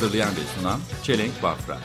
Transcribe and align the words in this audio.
Hazırlayan 0.00 0.30
ve 0.30 0.40
sunan 0.40 0.80
Çelenk 1.02 1.42
Bafra 1.42 1.78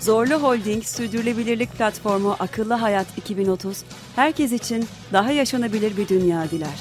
Zorlu 0.00 0.34
Holding 0.34 0.84
Sürdürülebilirlik 0.84 1.72
Platformu 1.72 2.36
Akıllı 2.38 2.74
Hayat 2.74 3.18
2030, 3.18 3.84
herkes 4.16 4.52
için 4.52 4.84
daha 5.12 5.32
yaşanabilir 5.32 5.96
bir 5.96 6.08
dünya 6.08 6.50
diler. 6.50 6.80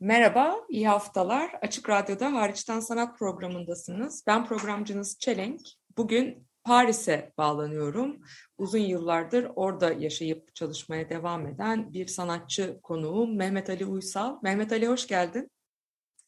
Merhaba, 0.00 0.56
iyi 0.68 0.88
haftalar. 0.88 1.50
Açık 1.62 1.88
Radyo'da 1.88 2.32
Hariçten 2.32 2.80
Sanat 2.80 3.18
programındasınız. 3.18 4.24
Ben 4.26 4.46
programcınız 4.46 5.18
Çelenk. 5.18 5.60
Bugün 5.96 6.48
Paris'e 6.64 7.32
bağlanıyorum. 7.38 8.16
Uzun 8.58 8.78
yıllardır 8.78 9.46
orada 9.56 9.92
yaşayıp 9.92 10.54
çalışmaya 10.54 11.10
devam 11.10 11.46
eden 11.46 11.92
bir 11.92 12.06
sanatçı 12.06 12.80
konuğum 12.82 13.36
Mehmet 13.36 13.70
Ali 13.70 13.86
Uysal. 13.86 14.38
Mehmet 14.42 14.72
Ali 14.72 14.88
hoş 14.88 15.06
geldin. 15.06 15.50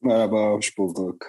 Merhaba, 0.04 0.50
hoş 0.50 0.78
bulduk. 0.78 1.26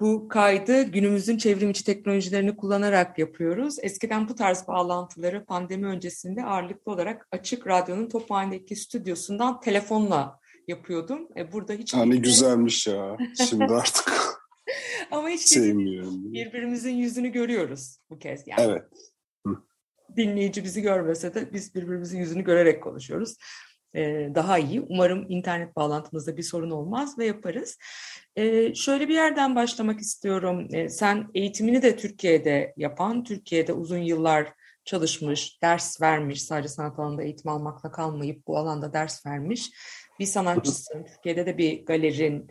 Bu 0.00 0.28
kaydı 0.28 0.82
günümüzün 0.82 1.38
çevrim 1.38 1.70
içi 1.70 1.84
teknolojilerini 1.84 2.56
kullanarak 2.56 3.18
yapıyoruz. 3.18 3.76
Eskiden 3.82 4.28
bu 4.28 4.34
tarz 4.34 4.68
bağlantıları 4.68 5.44
pandemi 5.44 5.86
öncesinde 5.86 6.44
ağırlıklı 6.44 6.92
olarak 6.92 7.28
Açık 7.32 7.66
Radyo'nun 7.66 8.08
Tophane'deki 8.08 8.76
stüdyosundan 8.76 9.60
telefonla 9.60 10.40
yapıyordum. 10.68 11.28
E, 11.36 11.52
burada 11.52 11.72
hiç 11.72 11.94
Ha, 11.94 12.04
ne 12.04 12.16
güzelmiş 12.16 12.86
ya. 12.86 13.16
Şimdi 13.48 13.64
artık 13.74 14.12
ama 15.10 15.28
hiç 15.28 15.42
sevmiyorum. 15.42 16.32
birbirimizin 16.32 16.94
yüzünü 16.94 17.28
görüyoruz 17.28 17.98
bu 18.10 18.18
kez. 18.18 18.42
Yani 18.46 18.60
Evet. 18.60 18.84
dinleyici 20.16 20.64
bizi 20.64 20.82
görmese 20.82 21.34
de 21.34 21.52
biz 21.52 21.74
birbirimizin 21.74 22.18
yüzünü 22.18 22.44
görerek 22.44 22.82
konuşuyoruz. 22.82 23.36
Daha 24.34 24.58
iyi. 24.58 24.80
Umarım 24.80 25.26
internet 25.28 25.76
bağlantımızda 25.76 26.36
bir 26.36 26.42
sorun 26.42 26.70
olmaz 26.70 27.18
ve 27.18 27.26
yaparız. 27.26 27.78
Şöyle 28.74 29.08
bir 29.08 29.14
yerden 29.14 29.56
başlamak 29.56 30.00
istiyorum. 30.00 30.68
Sen 30.88 31.28
eğitimini 31.34 31.82
de 31.82 31.96
Türkiye'de 31.96 32.74
yapan, 32.76 33.24
Türkiye'de 33.24 33.72
uzun 33.72 33.98
yıllar 33.98 34.52
çalışmış, 34.84 35.62
ders 35.62 36.00
vermiş, 36.00 36.42
sadece 36.42 36.68
sanat 36.68 36.98
alanında 36.98 37.22
eğitim 37.22 37.50
almakla 37.50 37.90
kalmayıp 37.90 38.46
bu 38.46 38.58
alanda 38.58 38.92
ders 38.92 39.26
vermiş 39.26 39.70
bir 40.18 40.26
sanatçısın. 40.26 41.04
Türkiye'de 41.04 41.46
de 41.46 41.58
bir 41.58 41.86
galerin 41.86 42.50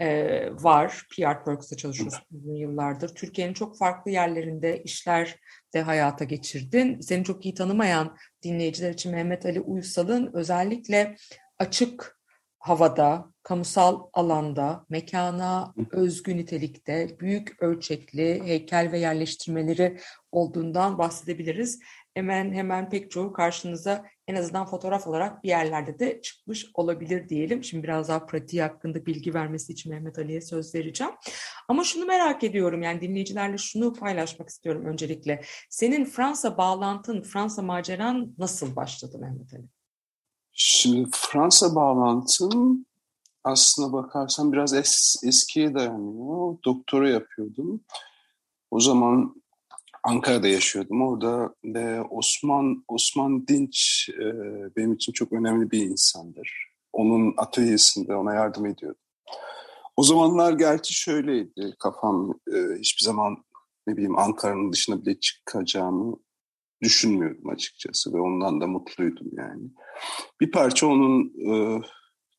e, 0.00 0.48
var. 0.52 1.06
PR 1.10 1.36
Works'ta 1.36 1.76
çalışıyorsun 1.76 2.22
uzun 2.30 2.54
yıllardır. 2.54 3.14
Türkiye'nin 3.14 3.54
çok 3.54 3.78
farklı 3.78 4.10
yerlerinde 4.10 4.82
işler 4.82 5.40
de 5.74 5.82
hayata 5.82 6.24
geçirdin. 6.24 7.00
Seni 7.00 7.24
çok 7.24 7.44
iyi 7.44 7.54
tanımayan 7.54 8.16
dinleyiciler 8.42 8.90
için 8.90 9.12
Mehmet 9.12 9.46
Ali 9.46 9.60
Uysal'ın 9.60 10.30
özellikle 10.32 11.16
açık 11.58 12.18
havada, 12.58 13.32
kamusal 13.42 14.02
alanda, 14.12 14.84
mekana 14.88 15.74
özgü 15.90 16.36
nitelikte, 16.36 17.16
büyük 17.20 17.62
ölçekli 17.62 18.42
heykel 18.44 18.88
ve 18.92 18.98
yerleştirmeleri 18.98 19.98
olduğundan 20.32 20.98
bahsedebiliriz. 20.98 21.80
Hemen 22.18 22.52
hemen 22.52 22.90
pek 22.90 23.10
çoğu 23.10 23.32
karşınıza 23.32 24.04
en 24.28 24.34
azından 24.34 24.66
fotoğraf 24.66 25.06
olarak 25.06 25.44
bir 25.44 25.48
yerlerde 25.48 25.98
de 25.98 26.20
çıkmış 26.22 26.66
olabilir 26.74 27.28
diyelim. 27.28 27.64
Şimdi 27.64 27.82
biraz 27.82 28.08
daha 28.08 28.26
pratiği 28.26 28.62
hakkında 28.62 29.06
bilgi 29.06 29.34
vermesi 29.34 29.72
için 29.72 29.92
Mehmet 29.92 30.18
Ali'ye 30.18 30.40
söz 30.40 30.74
vereceğim. 30.74 31.12
Ama 31.68 31.84
şunu 31.84 32.04
merak 32.04 32.44
ediyorum 32.44 32.82
yani 32.82 33.00
dinleyicilerle 33.00 33.58
şunu 33.58 33.92
paylaşmak 33.92 34.48
istiyorum 34.48 34.84
öncelikle. 34.84 35.42
Senin 35.70 36.04
Fransa 36.04 36.58
bağlantın, 36.58 37.22
Fransa 37.22 37.62
maceran 37.62 38.34
nasıl 38.38 38.76
başladı 38.76 39.18
Mehmet 39.18 39.54
Ali? 39.54 39.68
Şimdi 40.52 41.08
Fransa 41.12 41.74
bağlantım 41.74 42.86
aslına 43.44 43.92
bakarsan 43.92 44.52
biraz 44.52 44.74
es, 44.74 45.16
eskiye 45.24 45.74
dayanıyor. 45.74 46.56
Doktora 46.64 47.10
yapıyordum. 47.10 47.80
O 48.70 48.80
zaman 48.80 49.42
Ankara'da 50.08 50.48
yaşıyordum. 50.48 51.02
Orada 51.02 51.54
e, 51.64 52.00
Osman 52.00 52.84
Osman 52.88 53.46
Dinç 53.46 54.08
e, 54.08 54.26
benim 54.76 54.92
için 54.92 55.12
çok 55.12 55.32
önemli 55.32 55.70
bir 55.70 55.80
insandır. 55.80 56.72
Onun 56.92 57.34
atölyesinde 57.36 58.14
ona 58.16 58.34
yardım 58.34 58.66
ediyordum. 58.66 59.00
O 59.96 60.02
zamanlar 60.02 60.52
gerçi 60.52 60.94
şöyleydi 60.94 61.74
kafam 61.78 62.40
e, 62.54 62.78
hiçbir 62.78 63.04
zaman 63.04 63.44
ne 63.86 63.96
bileyim 63.96 64.18
Ankara'nın 64.18 64.72
dışına 64.72 65.02
bile 65.02 65.20
çıkacağımı 65.20 66.16
düşünmüyordum 66.82 67.48
açıkçası 67.48 68.12
ve 68.12 68.20
ondan 68.20 68.60
da 68.60 68.66
mutluydum 68.66 69.28
yani. 69.32 69.70
Bir 70.40 70.50
parça 70.50 70.86
onun 70.86 71.32
e, 71.46 71.82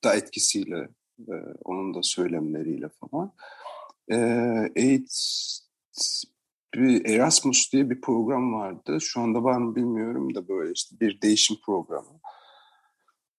da 0.03 0.15
etkisiyle, 0.15 0.89
e, 1.19 1.33
onun 1.63 1.93
da 1.93 2.03
söylemleriyle 2.03 2.89
falan. 2.89 3.33
E, 4.11 4.15
AIDS, 4.77 5.69
bir 6.75 7.05
Erasmus 7.05 7.73
diye 7.73 7.89
bir 7.89 8.01
program 8.01 8.53
vardı. 8.53 8.97
Şu 9.01 9.21
anda 9.21 9.43
var 9.43 9.57
mı 9.57 9.75
bilmiyorum 9.75 10.35
da 10.35 10.47
böyle 10.47 10.71
işte 10.71 10.99
bir 10.99 11.21
değişim 11.21 11.57
programı. 11.65 12.19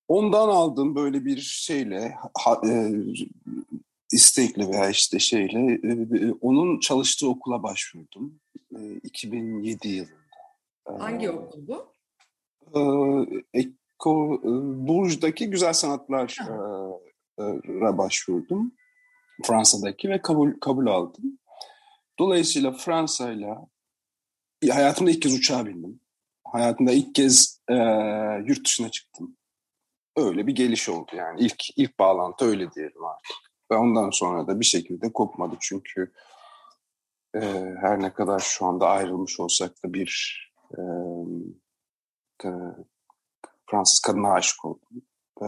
Ondan 0.09 0.49
aldım 0.49 0.95
böyle 0.95 1.25
bir 1.25 1.41
şeyle, 1.41 2.15
ha, 2.39 2.61
e, 2.69 2.93
istekli 4.13 4.69
veya 4.69 4.91
işte 4.91 5.19
şeyle, 5.19 5.75
e, 5.75 6.33
onun 6.41 6.81
çalıştığı 6.81 7.29
okula 7.29 7.63
başvurdum. 7.63 8.41
E, 8.77 8.95
2007 8.95 9.89
yılında. 9.89 10.15
Hangi 10.99 11.31
okul 11.31 11.69
bu? 11.69 11.93
Ee, 12.75 12.81
Eko, 13.61 14.41
e, 14.45 14.49
Bourges'daki 14.89 15.51
Güzel 15.51 15.73
Sanatlar'a 15.73 16.29
başvurdum. 17.99 18.73
Fransa'daki 19.45 20.09
ve 20.09 20.23
kabul 20.23 20.53
kabul 20.61 20.87
aldım. 20.87 21.39
Dolayısıyla 22.21 22.73
Fransa'yla 22.73 23.67
hayatımda 24.71 25.11
ilk 25.11 25.23
kez 25.23 25.35
uçağa 25.35 25.67
bindim. 25.67 26.01
Hayatımda 26.45 26.93
ilk 26.93 27.15
kez 27.15 27.61
e, 27.69 27.75
yurt 28.47 28.65
dışına 28.65 28.91
çıktım. 28.91 29.37
Öyle 30.17 30.47
bir 30.47 30.55
geliş 30.55 30.89
oldu 30.89 31.11
yani. 31.17 31.41
ilk 31.41 31.79
ilk 31.79 31.99
bağlantı 31.99 32.45
öyle 32.45 32.73
diyelim 32.73 33.05
artık. 33.05 33.37
Ve 33.73 33.77
ondan 33.77 34.11
sonra 34.11 34.47
da 34.47 34.61
bir 34.61 34.65
şekilde 34.65 35.13
kopmadı 35.13 35.57
çünkü 35.61 36.13
e, 37.35 37.41
her 37.81 38.01
ne 38.01 38.13
kadar 38.13 38.39
şu 38.39 38.67
anda 38.67 38.89
ayrılmış 38.89 39.41
olsak 39.41 39.85
da 39.85 39.93
bir 39.93 40.43
e, 40.79 40.81
e, 42.45 42.51
Fransız 43.71 44.01
kadına 44.01 44.33
aşık 44.33 44.65
oldum. 44.65 45.03
E, 45.43 45.47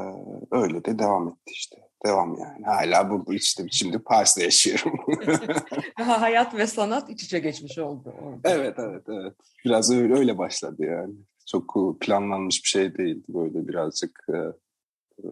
öyle 0.51 0.85
de 0.85 0.99
devam 0.99 1.29
etti 1.29 1.53
işte. 1.53 1.82
Devam 2.07 2.39
yani. 2.39 2.65
Hala 2.65 3.11
burada 3.11 3.35
işte 3.35 3.65
şimdi 3.71 3.99
Paris'te 3.99 4.43
yaşıyorum. 4.43 4.93
Daha 5.99 6.21
hayat 6.21 6.55
ve 6.55 6.67
sanat 6.67 7.11
iç 7.11 7.23
içe 7.25 7.39
geçmiş 7.39 7.79
oldu 7.79 8.15
orada. 8.23 8.51
evet 8.51 8.75
evet 8.79 9.03
evet. 9.09 9.35
Biraz 9.65 9.93
öyle, 9.93 10.15
öyle 10.15 10.39
başladı 10.39 10.85
yani. 10.85 11.15
Çok 11.47 11.97
planlanmış 12.01 12.65
bir 12.65 12.69
şey 12.69 12.97
değildi. 12.97 13.25
Böyle 13.29 13.69
birazcık 13.69 14.27
e, 14.29 14.39
e, 15.19 15.29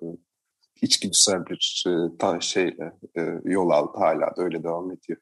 içgüdüsel 0.83 1.47
bir 1.47 1.85
e, 1.89 2.17
ta 2.19 2.41
şeyle 2.41 2.93
e, 3.19 3.41
yol 3.45 3.71
aldı. 3.71 3.99
Hala 3.99 4.37
da 4.37 4.43
öyle 4.43 4.63
devam 4.63 4.93
ediyor. 4.93 5.19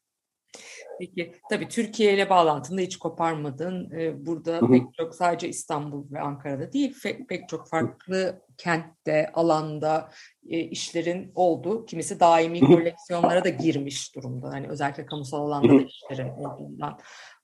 Peki 0.99 1.33
tabii 1.51 1.69
Türkiye 1.69 2.15
ile 2.15 2.31
bağlantını 2.31 2.81
hiç 2.81 2.97
koparmadın. 2.97 3.91
Ee, 3.91 4.27
burada 4.27 4.53
Hı 4.53 4.67
hı. 4.67 4.71
pek 4.71 4.83
çok 4.95 5.15
sadece 5.15 5.49
İstanbul 5.49 6.13
ve 6.13 6.21
Ankara'da 6.21 6.73
değil 6.73 6.95
pek 7.29 7.49
çok 7.49 7.69
farklı 7.69 8.43
kentte, 8.57 9.31
alanda 9.35 10.11
e, 10.49 10.59
işlerin 10.59 11.33
oldu. 11.35 11.87
Kimisi 11.87 12.21
daimi 12.21 12.61
koleksiyonlara 12.61 13.45
da 13.45 13.49
girmiş 13.49 14.15
durumda. 14.17 14.49
Hani 14.49 14.69
özellikle 14.69 15.07
kamusal 15.07 15.47
alanda 15.47 15.79
da 15.79 15.83
işlerin 15.83 16.29
olduğundan 16.29 16.99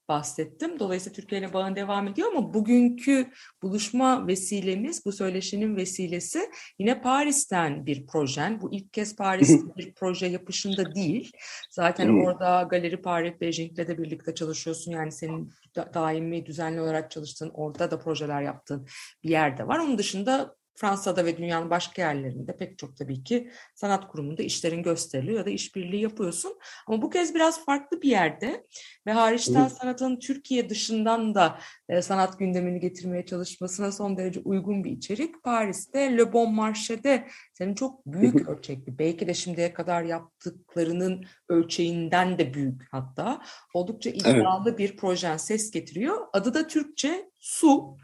bahsettim. 0.08 0.78
Dolayısıyla 0.78 1.16
Türkiye 1.16 1.40
ile 1.40 1.52
bağın 1.52 1.76
devam 1.76 2.08
ediyor 2.08 2.28
ama 2.32 2.54
bugünkü 2.54 3.30
buluşma 3.62 4.26
vesilemiz, 4.26 5.04
bu 5.06 5.12
söyleşinin 5.12 5.76
vesilesi 5.76 6.50
yine 6.78 7.00
Paris'ten 7.00 7.86
bir 7.86 8.06
projen. 8.06 8.60
Bu 8.60 8.72
ilk 8.72 8.92
kez 8.92 9.16
Paris'te 9.16 9.76
bir 9.76 9.94
proje 9.94 10.26
yapışında 10.26 10.94
değil. 10.94 11.32
Zaten 11.70 12.08
orada 12.24 12.62
Galeri 12.70 13.02
Paris 13.02 13.40
Beijing'le 13.40 13.76
de 13.76 13.98
birlikte 13.98 14.34
çalışıyorsun. 14.34 14.92
Yani 14.92 15.12
senin 15.12 15.52
da- 15.76 15.90
daimi 15.94 16.46
düzenli 16.46 16.80
olarak 16.80 17.10
çalıştığın, 17.10 17.50
orada 17.54 17.90
da 17.90 17.98
projeler 17.98 18.42
yaptığın 18.42 18.86
bir 19.24 19.28
yerde 19.30 19.68
var. 19.68 19.78
Onun 19.78 19.98
dışında 19.98 20.56
Fransa'da 20.76 21.24
ve 21.24 21.36
dünyanın 21.36 21.70
başka 21.70 22.02
yerlerinde 22.02 22.56
pek 22.56 22.78
çok 22.78 22.96
tabii 22.96 23.24
ki 23.24 23.50
sanat 23.74 24.08
kurumunda 24.08 24.42
işlerin 24.42 24.82
gösteriliyor 24.82 25.38
ya 25.38 25.46
da 25.46 25.50
işbirliği 25.50 26.02
yapıyorsun. 26.02 26.58
Ama 26.86 27.02
bu 27.02 27.10
kez 27.10 27.34
biraz 27.34 27.64
farklı 27.64 28.02
bir 28.02 28.08
yerde 28.08 28.64
ve 29.06 29.12
hariçten 29.12 29.68
sanatın 29.68 30.18
Türkiye 30.18 30.70
dışından 30.70 31.34
da 31.34 31.58
e, 31.88 32.02
sanat 32.02 32.38
gündemini 32.38 32.80
getirmeye 32.80 33.26
çalışmasına 33.26 33.92
son 33.92 34.16
derece 34.16 34.40
uygun 34.44 34.84
bir 34.84 34.90
içerik. 34.90 35.42
Paris'te 35.42 36.16
Le 36.16 36.32
Bon 36.32 36.54
Marché'de 36.54 37.28
senin 37.52 37.74
çok 37.74 38.06
büyük 38.06 38.48
ölçekli, 38.48 38.98
belki 38.98 39.28
de 39.28 39.34
şimdiye 39.34 39.72
kadar 39.74 40.02
yaptıklarının 40.02 41.24
ölçeğinden 41.48 42.38
de 42.38 42.54
büyük 42.54 42.82
hatta 42.90 43.40
oldukça 43.74 44.10
iddialı 44.10 44.78
bir 44.78 44.96
projen 44.96 45.36
ses 45.36 45.70
getiriyor. 45.70 46.26
Adı 46.32 46.54
da 46.54 46.66
Türkçe 46.66 47.30
Su. 47.40 47.96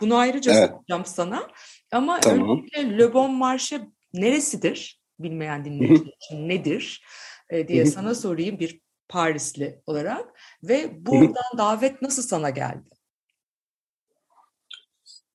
Bunu 0.00 0.16
ayrıca 0.16 0.52
Evet. 0.52 0.70
soracağım 0.70 1.04
sana. 1.06 1.48
Ama 1.92 2.20
Tamam. 2.20 2.50
öncelikle 2.50 2.98
Le 2.98 3.14
Bon 3.14 3.30
Marché 3.30 3.90
neresidir? 4.14 5.00
Bilmeyen 5.18 5.64
dinleyiciler 5.64 6.12
için 6.22 6.48
nedir? 6.48 7.04
E, 7.50 7.68
diye 7.68 7.86
sana 7.86 8.14
sorayım 8.14 8.58
bir 8.58 8.80
Parisli 9.08 9.82
olarak. 9.86 10.40
Ve 10.62 11.06
buradan 11.06 11.58
davet 11.58 12.02
nasıl 12.02 12.22
sana 12.22 12.50
geldi? 12.50 12.90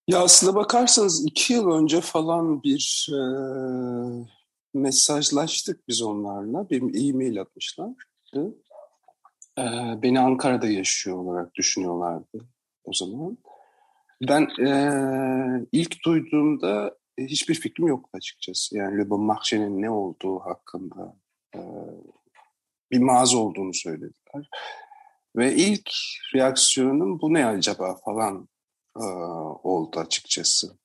Ya 0.07 0.19
aslına 0.19 0.55
bakarsanız 0.55 1.25
iki 1.25 1.53
yıl 1.53 1.71
önce 1.71 2.01
falan 2.01 2.63
bir 2.63 3.09
e, 3.13 3.19
mesajlaştık 4.73 5.87
biz 5.87 6.01
onlarla. 6.01 6.69
Bir 6.69 7.09
e-mail 7.09 7.41
atmışlardı. 7.41 8.55
E, 9.57 9.63
beni 10.01 10.19
Ankara'da 10.19 10.67
yaşıyor 10.67 11.17
olarak 11.17 11.55
düşünüyorlardı 11.55 12.47
o 12.83 12.93
zaman. 12.93 13.37
Ben 14.21 14.47
e, 14.65 15.67
ilk 15.71 16.05
duyduğumda 16.05 16.97
hiçbir 17.17 17.55
fikrim 17.55 17.87
yoktu 17.87 18.09
açıkçası. 18.13 18.77
Yani 18.77 18.97
Le 18.97 19.09
Bon 19.09 19.37
ne 19.81 19.89
olduğu 19.89 20.39
hakkında 20.39 21.15
e, 21.55 21.59
bir 22.91 22.99
mağaza 22.99 23.37
olduğunu 23.37 23.73
söylediler. 23.73 24.49
Ve 25.35 25.55
ilk 25.55 25.89
reaksiyonum 26.35 27.21
bu 27.21 27.33
ne 27.33 27.45
acaba 27.45 27.95
falan 28.05 28.47
e, 28.97 29.03
oldu 29.63 29.99
açıkçası. 29.99 30.77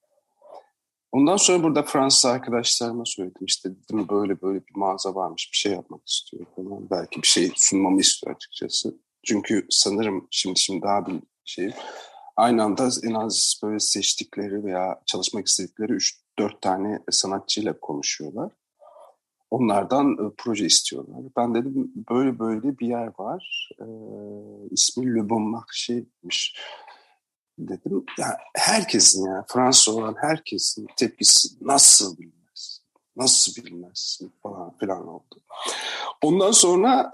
Ondan 1.13 1.37
sonra 1.37 1.63
burada 1.63 1.83
Fransız 1.83 2.27
arkadaşlarıma 2.27 3.05
söyledim 3.07 3.45
işte 3.47 3.71
dedim 3.71 4.09
böyle 4.09 4.43
böyle 4.43 4.67
bir 4.67 4.75
mağaza 4.75 5.15
varmış 5.15 5.51
bir 5.53 5.57
şey 5.57 5.73
yapmak 5.73 6.09
istiyor 6.09 6.47
falan. 6.57 6.91
Belki 6.91 7.23
bir 7.23 7.27
şey 7.27 7.53
sunmamı 7.57 8.01
istiyor 8.01 8.37
açıkçası. 8.37 8.99
Çünkü 9.27 9.67
sanırım 9.71 10.29
şimdi 10.31 10.59
şimdi 10.59 10.83
daha 10.83 11.07
bir 11.07 11.21
şey 11.45 11.71
aynı 12.39 12.63
anda 12.63 12.89
en 13.03 13.15
az 13.15 13.61
böyle 13.63 13.81
seçtikleri 13.81 14.65
veya 14.65 15.01
çalışmak 15.07 15.47
istedikleri 15.47 15.93
3-4 15.93 16.61
tane 16.61 16.99
sanatçıyla 17.11 17.81
konuşuyorlar. 17.81 18.53
Onlardan 19.51 20.13
e, 20.13 20.35
proje 20.39 20.67
istiyorlar. 20.67 21.19
Ben 21.37 21.55
dedim 21.55 21.93
böyle 22.11 22.39
böyle 22.39 22.79
bir 22.79 22.87
yer 22.87 23.13
var. 23.19 23.71
E, 23.81 23.87
ismi 24.71 25.15
Le 25.15 25.29
Bon 25.29 25.43
Marché'miş 25.43 26.57
dedim. 27.59 28.05
Ya 28.19 28.39
herkesin 28.57 29.27
ya 29.27 29.45
Fransız 29.49 29.95
olan 29.95 30.15
herkesin 30.21 30.87
tepkisi 30.97 31.49
nasıl 31.61 32.19
bilmez? 32.19 32.83
Nasıl 33.17 33.65
bilmezsin 33.65 34.33
falan 34.43 34.77
filan 34.79 35.09
oldu. 35.09 35.41
Ondan 36.23 36.51
sonra 36.51 37.11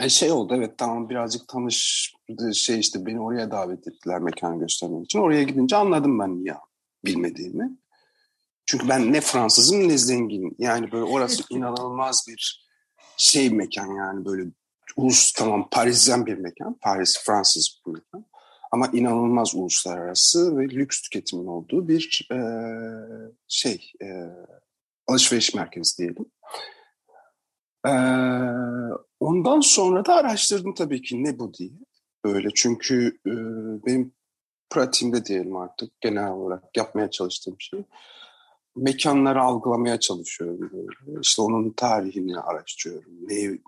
e, 0.00 0.08
şey 0.08 0.32
oldu 0.32 0.54
evet 0.56 0.78
tamam 0.78 1.08
birazcık 1.08 1.48
tanış 1.48 2.12
şey 2.54 2.80
işte 2.80 3.06
beni 3.06 3.20
oraya 3.20 3.50
davet 3.50 3.88
ettiler 3.88 4.18
mekan 4.18 4.58
göstermek 4.58 5.04
için. 5.04 5.18
Oraya 5.18 5.42
gidince 5.42 5.76
anladım 5.76 6.18
ben 6.18 6.42
niye 6.42 6.54
bilmediğimi. 7.04 7.70
Çünkü 8.66 8.88
ben 8.88 9.12
ne 9.12 9.20
Fransızım 9.20 9.88
ne 9.88 9.98
zengin. 9.98 10.56
Yani 10.58 10.92
böyle 10.92 11.04
orası 11.04 11.42
inanılmaz 11.50 12.24
bir 12.28 12.68
şey 13.16 13.50
mekan 13.50 13.94
yani 13.94 14.24
böyle 14.24 14.50
ulus 14.96 15.32
tamam 15.32 15.68
Parisyen 15.70 16.26
bir 16.26 16.38
mekan. 16.38 16.78
Paris 16.80 17.18
Fransız 17.24 17.80
bir 17.86 17.92
mekan. 17.92 18.26
Ama 18.72 18.86
inanılmaz 18.92 19.54
uluslararası 19.54 20.58
ve 20.58 20.68
lüks 20.68 21.02
tüketimin 21.02 21.46
olduğu 21.46 21.88
bir 21.88 22.28
e, 22.32 22.38
şey 23.48 23.92
e, 24.02 24.06
alışveriş 25.06 25.54
merkezi 25.54 25.98
diyelim. 25.98 26.24
E, 27.86 27.92
ondan 29.20 29.60
sonra 29.60 30.04
da 30.04 30.14
araştırdım 30.14 30.74
tabii 30.74 31.02
ki 31.02 31.24
ne 31.24 31.38
bu 31.38 31.54
diye. 31.54 31.70
Böyle 32.24 32.48
çünkü 32.54 33.18
e, 33.26 33.32
benim 33.86 34.12
pratiğimde 34.70 35.24
diyelim 35.24 35.56
artık 35.56 36.00
genel 36.00 36.30
olarak 36.30 36.76
yapmaya 36.76 37.10
çalıştığım 37.10 37.56
şey 37.58 37.84
mekanları 38.76 39.42
algılamaya 39.42 40.00
çalışıyorum. 40.00 40.70
Böyle. 40.72 41.20
İşte 41.20 41.42
onun 41.42 41.70
tarihini 41.70 42.38
araştırıyorum. 42.38 43.12
Ne 43.20 43.58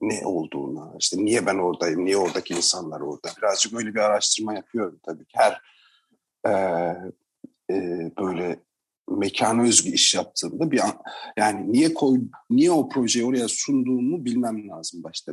ne 0.00 0.26
olduğuna, 0.26 0.92
işte 0.98 1.16
niye 1.24 1.46
ben 1.46 1.58
oradayım, 1.58 2.04
niye 2.04 2.16
oradaki 2.16 2.54
insanlar 2.54 3.00
orada. 3.00 3.28
Birazcık 3.38 3.74
öyle 3.74 3.94
bir 3.94 4.00
araştırma 4.00 4.54
yapıyorum 4.54 5.00
tabii 5.02 5.24
ki. 5.24 5.36
Her 5.36 5.60
e, 6.46 6.50
e, 7.70 7.76
böyle 8.18 8.60
mekana 9.10 9.62
özgü 9.62 9.90
iş 9.90 10.14
yaptığımda 10.14 10.70
bir 10.70 10.80
an, 10.80 10.92
yani 11.36 11.72
niye 11.72 11.94
koy, 11.94 12.20
niye 12.50 12.70
o 12.70 12.88
projeyi 12.88 13.26
oraya 13.26 13.48
sunduğumu 13.48 14.24
bilmem 14.24 14.68
lazım 14.68 15.02
başta. 15.02 15.32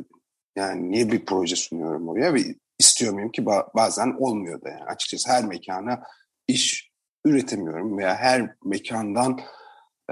Yani 0.56 0.90
niye 0.90 1.12
bir 1.12 1.24
proje 1.24 1.56
sunuyorum 1.56 2.08
oraya 2.08 2.34
ve 2.34 2.40
istiyor 2.78 3.12
muyum 3.12 3.32
ki 3.32 3.42
ba- 3.42 3.66
bazen 3.76 4.16
olmuyor 4.18 4.62
da 4.62 4.68
yani. 4.68 4.84
Açıkçası 4.84 5.30
her 5.30 5.44
mekana 5.44 6.02
iş 6.48 6.92
üretemiyorum 7.24 7.98
veya 7.98 8.14
her 8.14 8.54
mekandan 8.64 9.40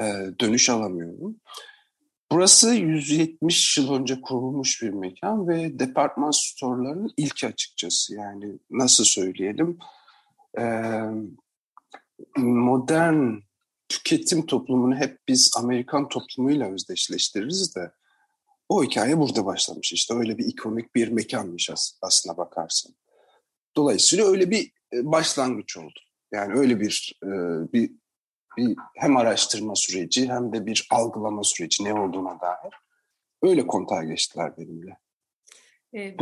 e, 0.00 0.02
dönüş 0.40 0.70
alamıyorum. 0.70 1.36
Burası 2.32 2.74
170 2.74 3.78
yıl 3.78 3.94
önce 3.94 4.20
kurulmuş 4.20 4.82
bir 4.82 4.90
mekan 4.90 5.48
ve 5.48 5.78
departman 5.78 6.30
store'ların 6.30 7.10
ilki 7.16 7.46
açıkçası. 7.46 8.14
Yani 8.14 8.58
nasıl 8.70 9.04
söyleyelim 9.04 9.78
e, 10.58 10.64
modern 12.36 13.36
tüketim 13.90 14.46
toplumunu 14.46 14.96
hep 14.96 15.19
biz 15.28 15.50
Amerikan 15.56 16.08
toplumuyla 16.08 16.72
özdeşleştiririz 16.72 17.76
de 17.76 17.92
o 18.69 18.84
hikaye 18.84 19.19
burada 19.19 19.46
başlamış. 19.46 19.92
İşte 19.92 20.14
öyle 20.14 20.38
bir 20.38 20.44
ikonik 20.46 20.94
bir 20.94 21.08
mekanmış 21.08 21.70
as- 21.70 21.98
aslına 22.02 22.37
bakarsan. 22.37 22.92
Dolayısıyla 23.76 24.26
öyle 24.26 24.50
bir 24.50 24.72
e, 24.92 25.12
başlangıç 25.12 25.76
oldu. 25.76 26.00
Yani 26.32 26.54
öyle 26.54 26.81
bir 26.81 27.19
e, 27.25 27.28
bir 27.72 27.90
bir 28.56 28.76
hem 28.96 29.16
araştırma 29.16 29.75
süreci 29.75 30.28
hem 30.28 30.52
de 30.52 30.66
bir 30.66 30.88
algılama 30.90 31.44
süreci 31.44 31.84
ne 31.84 31.94
olduğuna 31.94 32.40
dair 32.40 32.75
öyle 33.43 33.66
kontağa 33.66 34.04
geçtiler 34.04 34.56
benimle. 34.58 34.98
E, 35.94 36.16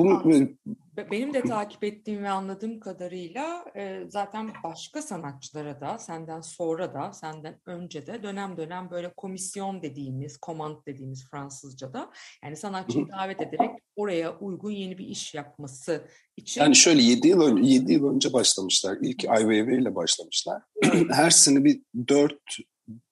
benim 1.11 1.35
de 1.35 1.43
takip 1.43 1.85
ettiğim 1.85 2.23
ve 2.23 2.31
anladığım 2.31 2.81
kadarıyla 2.81 3.65
e, 3.77 4.05
zaten 4.09 4.51
başka 4.65 5.03
sanatçılara 5.03 5.81
da 5.81 5.99
senden 5.99 6.41
sonra 6.41 6.95
da 6.95 7.13
senden 7.13 7.61
önce 7.67 8.07
de 8.07 8.23
dönem 8.23 8.57
dönem 8.57 8.91
böyle 8.91 9.13
komisyon 9.17 9.83
dediğimiz, 9.83 10.37
komand 10.37 10.77
dediğimiz 10.87 11.31
Fransızca'da 11.31 12.11
yani 12.45 12.57
sanatçıyı 12.57 13.09
davet 13.09 13.41
ederek 13.41 13.71
oraya 13.97 14.39
uygun 14.39 14.71
yeni 14.71 14.99
bir 14.99 15.07
iş 15.07 15.35
yapması 15.35 16.09
için 16.37 16.61
yani 16.61 16.77
şöyle 16.77 17.03
7 17.03 17.29
yıl 17.29 17.41
önce 17.41 17.71
7 17.71 17.93
yıl 17.93 18.15
önce 18.15 18.33
başlamışlar. 18.33 18.99
İlk 19.03 19.25
IVV 19.25 19.69
ile 19.69 19.95
başlamışlar. 19.95 20.63
Her 21.11 21.31
sene 21.31 21.65
bir 21.65 21.81
4 22.09 22.35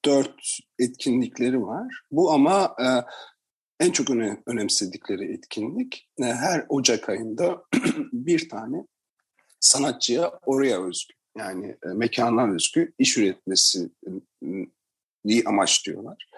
4 0.05 0.31
etkinlikleri 0.79 1.63
var. 1.63 2.03
Bu 2.11 2.33
ama 2.33 2.77
e, 2.81 2.89
en 3.81 3.91
çok 3.91 4.11
öne, 4.11 4.43
önemsedikleri 4.47 5.33
etkinlik 5.33 6.09
e, 6.19 6.25
her 6.25 6.67
Ocak 6.69 7.09
ayında 7.09 7.63
bir 8.13 8.49
tane 8.49 8.87
sanatçıya 9.61 10.33
oraya 10.47 10.87
özgü 10.87 11.15
yani 11.39 11.67
e, 11.67 11.89
mekana 11.89 12.55
özgü 12.55 12.93
iş 12.99 13.19
üretmesi 13.19 13.91
e, 15.29 15.45
amaçlıyorlar. 15.45 16.29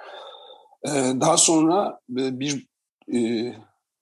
E, 0.85 0.91
daha 1.21 1.37
sonra 1.37 2.01
e, 2.11 2.41
bir 2.41 2.67
e, 3.15 3.53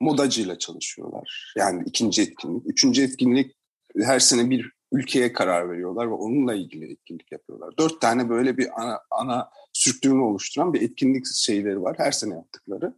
modacıyla 0.00 0.58
çalışıyorlar. 0.58 1.54
Yani 1.56 1.82
ikinci 1.86 2.22
etkinlik. 2.22 2.62
Üçüncü 2.66 3.02
etkinlik 3.02 3.56
her 4.02 4.18
sene 4.18 4.50
bir 4.50 4.72
ülkeye 4.92 5.32
karar 5.32 5.70
veriyorlar 5.70 6.06
ve 6.06 6.14
onunla 6.14 6.54
ilgili 6.54 6.92
etkinlik 6.92 7.32
yapıyorlar. 7.32 7.74
Dört 7.78 8.00
tane 8.00 8.28
böyle 8.28 8.56
bir 8.56 8.82
ana, 8.82 9.00
ana 9.10 9.50
sürüklüğünü 9.72 10.20
oluşturan 10.20 10.74
bir 10.74 10.82
etkinlik 10.82 11.26
şeyleri 11.34 11.82
var 11.82 11.96
her 11.98 12.12
sene 12.12 12.34
yaptıkları. 12.34 12.94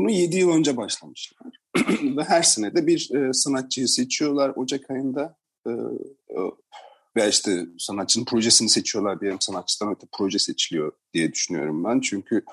Bunu 0.00 0.10
yedi 0.10 0.36
yıl 0.36 0.50
önce 0.50 0.76
başlamışlar. 0.76 1.52
ve 2.16 2.24
her 2.24 2.42
sene 2.42 2.74
de 2.74 2.86
bir 2.86 3.14
e, 3.14 3.32
sanatçıyı 3.32 3.88
seçiyorlar 3.88 4.52
Ocak 4.56 4.90
ayında. 4.90 5.36
E, 5.66 5.70
e, 5.70 6.38
veya 7.16 7.28
işte 7.28 7.66
sanatçının 7.78 8.24
projesini 8.24 8.68
seçiyorlar 8.68 9.20
diyelim 9.20 9.40
sanatçıdan 9.40 9.92
öte 9.94 10.06
proje 10.12 10.38
seçiliyor 10.38 10.92
diye 11.14 11.32
düşünüyorum 11.32 11.84
ben. 11.84 12.00
Çünkü 12.00 12.44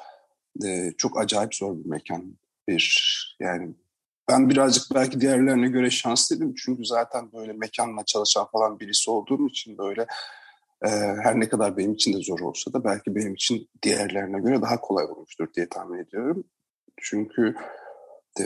e, 0.66 0.94
çok 0.98 1.20
acayip 1.20 1.56
zor 1.56 1.78
bir 1.78 1.86
mekan. 1.86 2.38
Bir 2.68 3.38
yani 3.40 3.76
ben 4.30 4.50
birazcık 4.50 4.84
belki 4.96 5.22
diğerlerine 5.22 5.68
göre 5.68 5.90
şanslıydım. 5.90 6.54
Çünkü 6.56 6.86
zaten 6.86 7.32
böyle 7.34 7.54
mekanla 7.54 8.06
çalışan 8.06 8.48
falan 8.52 8.80
birisi 8.80 9.12
olduğum 9.12 9.48
için 9.48 9.78
böyle 9.78 10.02
e, 10.86 10.90
her 11.24 11.40
ne 11.40 11.50
kadar 11.50 11.78
benim 11.78 11.94
için 11.94 12.14
de 12.14 12.24
zor 12.24 12.40
olsa 12.40 12.74
da 12.74 12.84
belki 12.84 13.16
benim 13.16 13.34
için 13.34 13.70
diğerlerine 13.84 14.40
göre 14.40 14.62
daha 14.62 14.82
kolay 14.82 15.06
olmuştur 15.06 15.48
diye 15.54 15.70
tahmin 15.70 16.00
ediyorum. 16.00 16.44
Çünkü 17.02 17.56
e, 18.40 18.44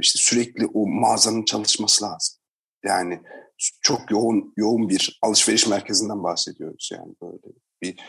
işte 0.00 0.18
sürekli 0.18 0.66
o 0.66 0.86
mağazanın 0.86 1.44
çalışması 1.44 2.04
lazım. 2.04 2.40
Yani 2.84 3.20
çok 3.80 4.10
yoğun 4.10 4.52
yoğun 4.56 4.88
bir 4.88 5.18
alışveriş 5.22 5.66
merkezinden 5.66 6.22
bahsediyoruz 6.22 6.90
yani 6.92 7.14
böyle 7.22 7.38
bir 7.82 8.00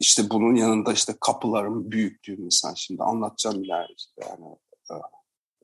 işte 0.00 0.30
bunun 0.30 0.54
yanında 0.54 0.92
işte 0.92 1.14
kapıların 1.20 1.90
büyüklüğü 1.90 2.36
mesela 2.38 2.74
şimdi 2.76 3.02
anlatacağım 3.02 3.64
ileride 3.64 4.28
yani 4.28 4.56
e, 4.90 4.94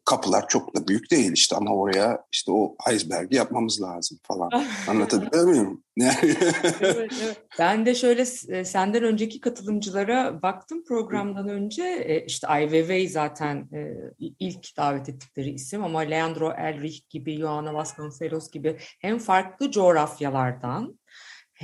kapılar 0.04 0.48
çok 0.48 0.76
da 0.76 0.88
büyük 0.88 1.10
değil 1.10 1.32
işte 1.32 1.56
ama 1.56 1.74
oraya 1.74 2.24
işte 2.32 2.52
o 2.52 2.76
iceberg'i 2.92 3.36
yapmamız 3.36 3.82
lazım 3.82 4.18
falan. 4.22 4.50
Anlatabiliyor 4.88 5.44
muyum? 5.44 5.84
Evet, 6.00 6.38
evet. 6.80 7.42
Ben 7.58 7.86
de 7.86 7.94
şöyle 7.94 8.22
e, 8.48 8.64
senden 8.64 9.02
önceki 9.02 9.40
katılımcılara 9.40 10.42
baktım 10.42 10.84
programdan 10.84 11.48
önce. 11.48 11.82
E, 11.82 12.24
işte 12.26 12.46
Weiwei 12.46 13.08
zaten 13.08 13.56
e, 13.56 13.94
ilk 14.18 14.76
davet 14.76 15.08
ettikleri 15.08 15.50
isim 15.50 15.84
ama 15.84 16.00
Leandro 16.00 16.52
Elrich 16.52 17.10
gibi, 17.10 17.38
Joana 17.38 17.74
Vasconcelos 17.74 18.50
gibi 18.50 18.76
hem 19.00 19.18
farklı 19.18 19.70
coğrafyalardan 19.70 20.98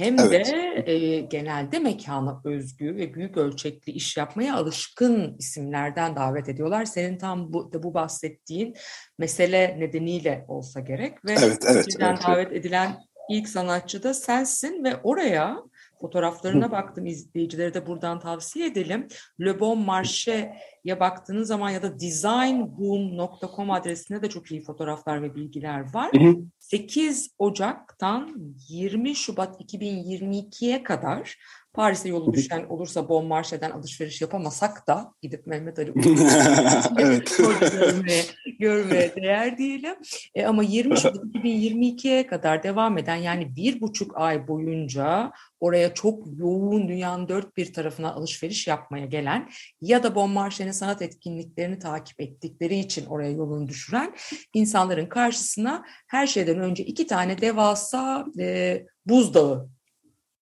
hem 0.00 0.18
Evet. 0.18 0.46
de 0.46 0.92
e, 0.92 1.20
genelde 1.20 1.78
mekana 1.78 2.40
özgü 2.44 2.96
ve 2.96 3.14
büyük 3.14 3.36
ölçekli 3.36 3.92
iş 3.92 4.16
yapmaya 4.16 4.56
alışkın 4.56 5.36
isimlerden 5.38 6.16
davet 6.16 6.48
ediyorlar. 6.48 6.84
Senin 6.84 7.18
tam 7.18 7.52
bu, 7.52 7.70
bu 7.82 7.94
bahsettiğin 7.94 8.74
mesele 9.18 9.76
nedeniyle 9.80 10.44
olsa 10.48 10.80
gerek 10.80 11.24
ve 11.24 11.32
evet 11.32 11.58
evet. 11.66 11.86
Evet, 12.00 12.18
davet 12.26 12.52
edilen 12.52 12.96
ilk 13.30 13.48
sanatçı 13.48 14.02
da 14.02 14.14
sensin 14.14 14.84
ve 14.84 14.96
oraya 14.96 15.56
fotoğraflarına 16.00 16.72
baktım 16.72 17.06
izleyicilere 17.06 17.74
de 17.74 17.86
buradan 17.86 18.20
tavsiye 18.20 18.66
edelim. 18.66 19.08
Le 19.40 19.60
Bon 19.60 19.78
Marché'ye 19.78 21.00
baktığınız 21.00 21.48
zaman 21.48 21.70
ya 21.70 21.82
da 21.82 22.00
designboom.com 22.00 23.70
adresinde 23.70 24.22
de 24.22 24.28
çok 24.28 24.50
iyi 24.50 24.62
fotoğraflar 24.62 25.22
ve 25.22 25.34
bilgiler 25.34 25.94
var. 25.94 26.10
Hı 26.12 26.28
hı. 26.28 26.36
8 26.58 27.30
Ocak'tan 27.38 28.54
20 28.68 29.16
Şubat 29.16 29.60
2022'ye 29.60 30.82
kadar 30.82 31.36
Paris'e 31.72 32.08
yolu 32.08 32.32
düşen 32.32 32.66
olursa 32.68 33.08
Bon 33.08 33.24
Marché'den 33.24 33.70
alışveriş 33.70 34.20
yapamasak 34.20 34.86
da 34.86 35.14
gidip 35.22 35.46
Mehmet 35.46 35.78
Ali 35.78 35.92
evet. 36.98 37.38
görmeye, 37.38 38.22
görmeye 38.58 39.14
değer 39.16 39.58
değilim. 39.58 39.94
E, 40.34 40.46
ama 40.46 40.62
20 40.62 40.96
Şubat 40.96 41.16
2022'ye 41.34 42.26
kadar 42.26 42.62
devam 42.62 42.98
eden 42.98 43.16
yani 43.16 43.56
bir 43.56 43.80
buçuk 43.80 44.12
ay 44.18 44.48
boyunca 44.48 45.32
oraya 45.60 45.94
çok 45.94 46.26
yoğun 46.38 46.88
dünyanın 46.88 47.28
dört 47.28 47.56
bir 47.56 47.72
tarafına 47.72 48.12
alışveriş 48.12 48.66
yapmaya 48.66 49.06
gelen 49.06 49.50
ya 49.80 50.02
da 50.02 50.14
Bon 50.14 50.30
Marché'nin 50.30 50.72
sanat 50.72 51.02
etkinliklerini 51.02 51.78
takip 51.78 52.20
ettikleri 52.20 52.78
için 52.78 53.06
oraya 53.06 53.30
yolunu 53.30 53.68
düşüren 53.68 54.14
insanların 54.54 55.06
karşısına 55.06 55.84
her 56.06 56.26
şeyden 56.26 56.58
önce 56.58 56.84
iki 56.84 57.06
tane 57.06 57.40
devasa 57.40 58.26
e, 58.38 58.82
buzdağı 59.06 59.68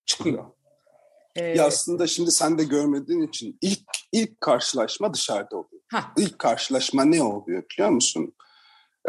çıkıyor. 0.06 0.57
E, 1.38 1.44
Ya 1.44 1.66
aslında 1.66 2.06
şimdi 2.06 2.30
sen 2.32 2.58
de 2.58 2.64
görmediğin 2.64 3.22
için 3.22 3.58
ilk 3.60 3.80
ilk 4.12 4.40
karşılaşma 4.40 5.14
dışarıda 5.14 5.56
oluyor. 5.56 5.82
ha, 5.92 6.12
İlk 6.16 6.38
karşılaşma 6.38 7.04
ne 7.04 7.22
oluyor 7.22 7.62
biliyor 7.72 7.90
musun? 7.90 8.34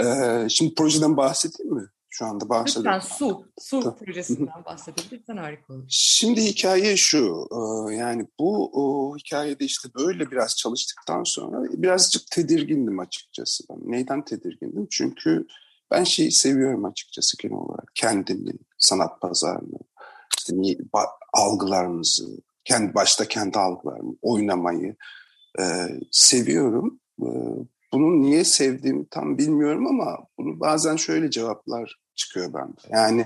Ee, 0.01 0.48
şimdi 0.50 0.75
projeden 0.75 1.17
bahsedeyim 1.17 1.74
mi? 1.74 1.88
Şu 2.12 2.25
anda 2.25 2.36
lütfen 2.45 2.50
bahsedeyim. 2.50 3.01
su, 3.01 3.45
su 3.59 3.79
Tamam. 3.79 3.98
projesinden 3.98 4.65
bahsedebilirsen 4.65 5.38
harika 5.38 5.74
olur. 5.74 5.86
Şimdi 5.89 6.41
hikaye 6.41 6.98
şu, 6.98 7.48
e, 7.51 7.95
yani 7.95 8.27
bu 8.39 8.69
o, 8.74 9.15
hikayede 9.17 9.65
işte 9.65 9.89
böyle 10.00 10.31
biraz 10.31 10.55
çalıştıktan 10.55 11.24
sonra 11.24 11.63
birazcık 11.63 12.27
tedirgindim 12.31 13.00
açıkçası. 13.00 13.63
Ben. 13.69 13.91
Neyden 13.91 14.25
tedirgindim? 14.25 14.88
Çünkü 14.91 15.48
ben 15.91 16.03
şeyi 16.03 16.31
seviyorum 16.31 16.86
açıkçası 16.86 17.38
genel 17.38 17.55
olarak. 17.55 17.91
Kendimi, 17.95 18.51
sanat 18.77 19.21
pazarını, 19.21 19.79
işte 20.53 21.10
algılarımızı, 21.34 22.41
kendi 22.65 22.94
başta 22.94 23.27
kendi 23.27 23.60
algılarımı, 23.60 24.15
oynamayı 24.22 24.96
e, 25.60 25.63
seviyorum. 26.12 27.00
E, 27.22 27.27
bunu 27.94 28.22
niye 28.22 28.44
sevdiğimi 28.44 29.06
tam 29.10 29.38
bilmiyorum 29.38 29.88
ama 29.88 30.18
bunu 30.38 30.60
bazen 30.60 30.96
şöyle 30.96 31.29
cevaplar 31.29 32.00
çıkıyor 32.15 32.53
bende. 32.53 32.82
Yani 32.89 33.25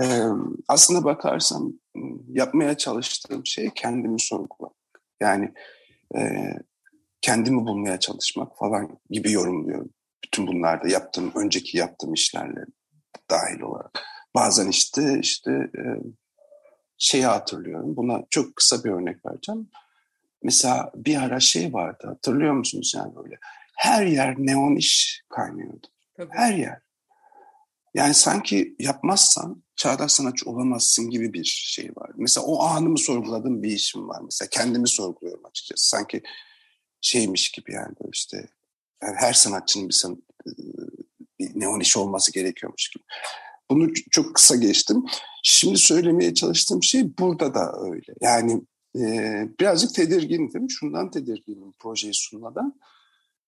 ee, 0.00 0.22
aslında 0.68 1.04
bakarsam 1.04 1.72
yapmaya 2.28 2.76
çalıştığım 2.76 3.46
şey 3.46 3.70
kendimi 3.74 4.20
sorgulamak. 4.20 4.76
Yani 5.20 5.52
e, 6.16 6.20
kendimi 7.20 7.66
bulmaya 7.66 8.00
çalışmak 8.00 8.58
falan 8.58 8.98
gibi 9.10 9.32
yorumluyorum. 9.32 9.90
Bütün 10.24 10.46
bunlarda 10.46 10.88
yaptığım, 10.88 11.32
önceki 11.34 11.78
yaptığım 11.78 12.14
işlerle 12.14 12.60
dahil 13.30 13.60
olarak. 13.60 14.02
Bazen 14.34 14.68
işte 14.68 15.18
işte 15.20 15.52
e, 15.52 15.82
şeyi 17.02 17.26
hatırlıyorum. 17.26 17.96
Buna 17.96 18.22
çok 18.30 18.56
kısa 18.56 18.84
bir 18.84 18.90
örnek 18.90 19.26
vereceğim. 19.26 19.70
Mesela 20.42 20.90
bir 20.94 21.16
ara 21.16 21.40
şey 21.40 21.72
vardı 21.72 22.06
hatırlıyor 22.06 22.52
musunuz 22.52 22.92
yani 22.96 23.16
böyle 23.16 23.38
her 23.76 24.06
yer 24.06 24.34
neon 24.38 24.76
iş 24.76 25.22
kaynıyordu. 25.28 25.86
Tabii. 26.16 26.32
Her 26.32 26.54
yer. 26.54 26.80
Yani 27.94 28.14
sanki 28.14 28.76
yapmazsan 28.78 29.62
çağdaş 29.76 30.12
sanatçı 30.12 30.50
olamazsın 30.50 31.10
gibi 31.10 31.32
bir 31.32 31.44
şey 31.44 31.90
var. 31.96 32.10
Mesela 32.16 32.46
o 32.46 32.62
anımı 32.62 32.98
sorguladığım 32.98 33.62
bir 33.62 33.70
işim 33.70 34.08
var. 34.08 34.20
Mesela 34.24 34.48
kendimi 34.48 34.88
sorguluyorum 34.88 35.46
açıkçası. 35.46 35.88
Sanki 35.88 36.22
şeymiş 37.00 37.50
gibi 37.50 37.72
yani 37.72 37.94
böyle 38.00 38.10
işte 38.12 38.48
yani 39.02 39.16
her 39.16 39.32
sanatçının 39.32 39.88
bir, 39.88 39.94
san, 39.94 40.22
bir 41.38 41.60
neon 41.60 41.80
işi 41.80 41.98
olması 41.98 42.32
gerekiyormuş 42.32 42.88
gibi. 42.88 43.04
Bunu 43.74 43.92
çok 44.10 44.34
kısa 44.34 44.56
geçtim. 44.56 45.04
Şimdi 45.42 45.78
söylemeye 45.78 46.34
çalıştığım 46.34 46.82
şey 46.82 47.18
burada 47.18 47.54
da 47.54 47.72
öyle. 47.80 48.14
Yani 48.20 48.62
e, 48.96 49.02
birazcık 49.60 49.94
tedirgindim. 49.94 50.70
Şundan 50.70 51.10
tedirginim 51.10 51.72
projeyi 51.78 52.14
sunmadan. 52.14 52.80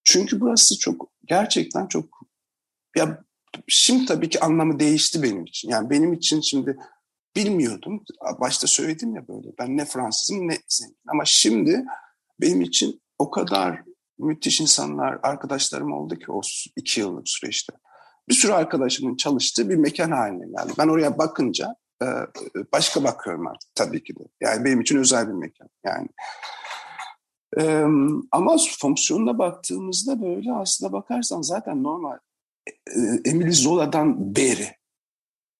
Çünkü 0.04 0.40
burası 0.40 0.78
çok 0.78 1.10
gerçekten 1.26 1.86
çok 1.86 2.04
ya 2.96 3.24
şimdi 3.68 4.06
tabii 4.06 4.28
ki 4.28 4.40
anlamı 4.40 4.78
değişti 4.78 5.22
benim 5.22 5.44
için. 5.44 5.68
Yani 5.68 5.90
benim 5.90 6.12
için 6.12 6.40
şimdi 6.40 6.76
bilmiyordum. 7.36 8.04
Başta 8.40 8.66
söyledim 8.66 9.14
ya 9.14 9.28
böyle. 9.28 9.48
Ben 9.58 9.76
ne 9.76 9.84
Fransızım 9.84 10.48
ne 10.48 10.58
zengin. 10.68 10.96
Ama 11.06 11.24
şimdi 11.24 11.84
benim 12.40 12.60
için 12.60 13.02
o 13.18 13.30
kadar 13.30 13.82
müthiş 14.18 14.60
insanlar, 14.60 15.18
arkadaşlarım 15.22 15.92
oldu 15.92 16.18
ki 16.18 16.32
o 16.32 16.40
iki 16.76 17.00
yıllık 17.00 17.28
süreçte. 17.28 17.72
Bir 18.28 18.34
sürü 18.34 18.52
arkadaşımın 18.52 19.16
çalıştığı 19.16 19.68
bir 19.68 19.76
mekan 19.76 20.10
haline 20.10 20.46
geldi. 20.46 20.72
Ben 20.78 20.88
oraya 20.88 21.18
bakınca 21.18 21.76
e, 22.02 22.06
başka 22.72 23.04
bakıyorum 23.04 23.46
artık 23.46 23.74
tabii 23.74 24.04
ki 24.04 24.16
de. 24.16 24.22
Yani 24.40 24.64
benim 24.64 24.80
için 24.80 24.98
özel 24.98 25.28
bir 25.28 25.32
mekan. 25.32 25.68
Yani 25.84 26.08
e, 27.58 27.84
ama 28.32 28.56
fonksiyonuna 28.78 29.38
baktığımızda 29.38 30.22
böyle 30.22 30.52
aslında 30.52 30.92
bakarsan 30.92 31.42
zaten 31.42 31.82
normal 31.82 32.18
e, 32.68 33.00
Emile 33.24 33.52
Zola'dan 33.52 34.36
beri 34.36 34.76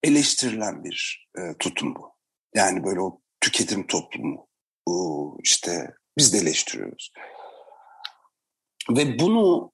eleştirilen 0.02 0.84
bir 0.84 1.28
e, 1.38 1.54
tutum 1.58 1.94
bu. 1.94 2.14
Yani 2.54 2.84
böyle 2.84 3.00
o 3.00 3.20
tüketim 3.40 3.86
toplumu 3.86 4.48
o 4.86 5.36
işte 5.42 5.94
biz 6.18 6.32
de 6.32 6.38
eleştiriyoruz. 6.38 7.12
Ve 8.90 9.18
bunu 9.18 9.72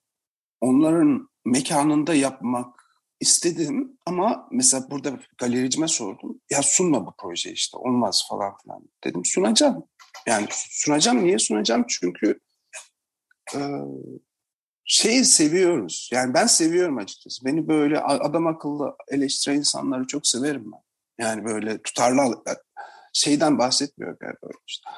onların 0.61 1.29
mekanında 1.45 2.15
yapmak 2.15 2.80
istedim 3.21 3.99
ama 4.07 4.49
mesela 4.51 4.91
burada 4.91 5.19
galericime 5.39 5.89
sordum. 5.89 6.41
Ya 6.51 6.63
sunma 6.63 7.07
bu 7.07 7.15
projeyi 7.19 7.55
işte 7.55 7.77
olmaz 7.77 8.27
falan 8.29 8.57
filan. 8.63 8.83
Dedim 9.05 9.25
sunacağım. 9.25 9.85
Yani 10.27 10.47
sunacağım. 10.51 11.25
Niye 11.25 11.39
sunacağım? 11.39 11.85
Çünkü 11.89 12.41
e, 13.55 13.59
şeyi 14.85 15.25
seviyoruz. 15.25 16.11
Yani 16.13 16.35
ben 16.35 16.47
seviyorum 16.47 16.99
açıkçası. 16.99 17.45
Beni 17.45 17.69
böyle 17.69 18.01
adam 18.01 18.47
akıllı 18.47 18.97
eleştiren 19.09 19.57
insanları 19.57 20.07
çok 20.07 20.27
severim 20.27 20.73
ben. 20.73 20.81
Yani 21.25 21.45
böyle 21.45 21.83
tutarlı 21.83 22.45
şeyden 23.13 23.59
bahsetmiyorum 23.59 24.19
yani 24.23 24.37
böyle 24.43 24.59
işte. 24.67 24.91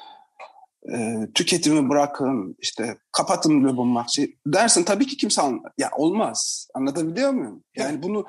Ee, 0.93 1.29
tüketimi 1.35 1.89
bırakın, 1.89 2.57
işte 2.59 2.99
kapatın 3.13 3.65
Le 3.65 3.77
Bon 3.77 3.89
Marché 3.89 4.37
dersin 4.47 4.85
tabii 4.85 5.07
ki 5.07 5.17
kimse 5.17 5.43
anlar. 5.43 5.73
Ya 5.79 5.91
olmaz. 5.97 6.69
Anlatabiliyor 6.75 7.31
muyum? 7.31 7.65
Yani 7.77 8.03
bunu 8.03 8.27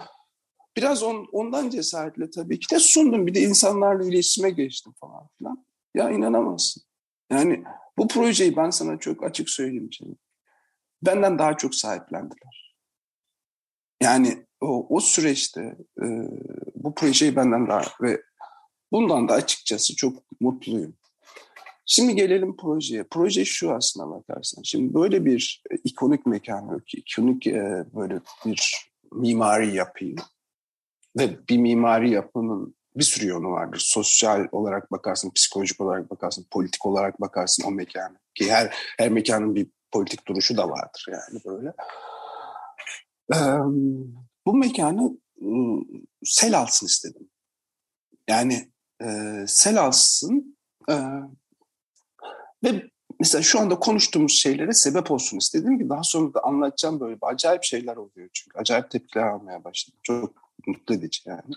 biraz 0.77 1.03
on, 1.03 1.27
ondan 1.31 1.69
cesaretle 1.69 2.29
tabii 2.29 2.60
ki 2.60 2.75
de 2.75 2.79
sundum. 2.79 3.27
Bir 3.27 3.33
de 3.33 3.41
insanlarla 3.41 4.05
iletişime 4.05 4.50
geçtim 4.50 4.93
falan 5.00 5.27
filan. 5.38 5.65
Ya 5.95 6.10
inanamazsın. 6.10 6.83
Yani 7.31 7.63
bu 7.98 8.07
projeyi 8.07 8.55
ben 8.55 8.69
sana 8.69 9.00
çok 9.00 9.24
açık 9.24 9.50
söyleyeyim 9.50 9.89
şimdi 9.91 10.15
benden 11.05 11.39
daha 11.39 11.57
çok 11.57 11.75
sahiplendiler. 11.75 12.75
Yani 14.01 14.45
o, 14.62 14.95
o 14.95 15.00
süreçte 15.00 15.62
e, 16.03 16.05
bu 16.75 16.95
projeyi 16.95 17.36
benden 17.36 17.67
daha 17.67 17.81
ve 18.01 18.22
Bundan 18.93 19.27
da 19.27 19.33
açıkçası 19.33 19.95
çok 19.95 20.24
mutluyum. 20.39 20.95
Şimdi 21.86 22.16
gelelim 22.16 22.58
projeye. 22.58 23.04
Proje 23.04 23.46
şu 23.46 23.74
aslına 23.74 24.10
bakarsan. 24.10 24.62
Şimdi 24.63 24.94
böyle 24.94 25.25
bir 25.25 25.63
e, 25.72 25.75
ikonik 25.75 26.25
mekan 26.25 26.80
ki. 26.80 26.98
ikonik 26.98 27.48
e, 27.48 27.86
böyle 27.96 28.20
bir 28.46 28.90
mimari 29.12 29.75
yapıyı 29.75 30.16
ve 31.20 31.48
bir 31.50 31.58
mimari 31.58 32.12
yapının 32.12 32.75
bir 32.96 33.04
sürü 33.04 33.25
yönü 33.25 33.48
vardır. 33.48 33.82
Sosyal 33.84 34.48
olarak 34.52 34.92
bakarsın, 34.92 35.32
psikolojik 35.32 35.82
olarak 35.82 36.12
bakarsın, 36.12 36.46
politik 36.52 36.86
olarak 36.86 37.22
bakarsın 37.22 37.63
o 37.63 37.72
mekanı. 37.72 38.18
Ki 38.36 38.52
her 38.52 38.75
her 38.98 39.10
mekanın 39.10 39.56
bir 39.56 39.68
politik 39.92 40.28
duruşu 40.28 40.58
da 40.58 40.70
vardır 40.70 41.06
yani 41.12 41.42
böyle. 41.46 41.74
Ee, 43.34 43.38
bu 44.46 44.54
mekanı 44.54 45.18
sel 46.24 46.58
alsın 46.60 46.86
istedim. 46.86 47.30
Yani 48.28 48.72
e, 49.02 49.08
sel 49.48 49.82
alsın 49.82 50.58
e, 50.90 50.96
ve 52.63 52.89
mesela 53.20 53.41
şu 53.41 53.60
anda 53.60 53.79
konuştuğumuz 53.79 54.34
şeylere 54.34 54.74
sebep 54.74 55.12
olsun 55.12 55.38
istedim 55.38 55.79
ki 55.79 55.89
daha 55.89 56.03
sonra 56.03 56.34
da 56.34 56.43
anlatacağım 56.43 57.00
böyle 57.00 57.17
acayip 57.22 57.63
şeyler 57.63 57.96
oluyor 57.96 58.29
çünkü. 58.34 58.60
Acayip 58.60 58.89
tepkiler 58.89 59.24
almaya 59.24 59.63
başladım. 59.63 60.00
Çok 60.03 60.34
mutlu 60.67 60.96
edici 60.96 61.22
yani. 61.25 61.53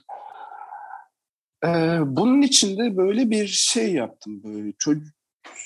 Ee, 1.64 2.00
bunun 2.16 2.42
içinde 2.42 2.96
böyle 2.96 3.30
bir 3.30 3.46
şey 3.46 3.92
yaptım 3.92 4.42
böyle 4.44 4.72
çocuk 4.78 5.16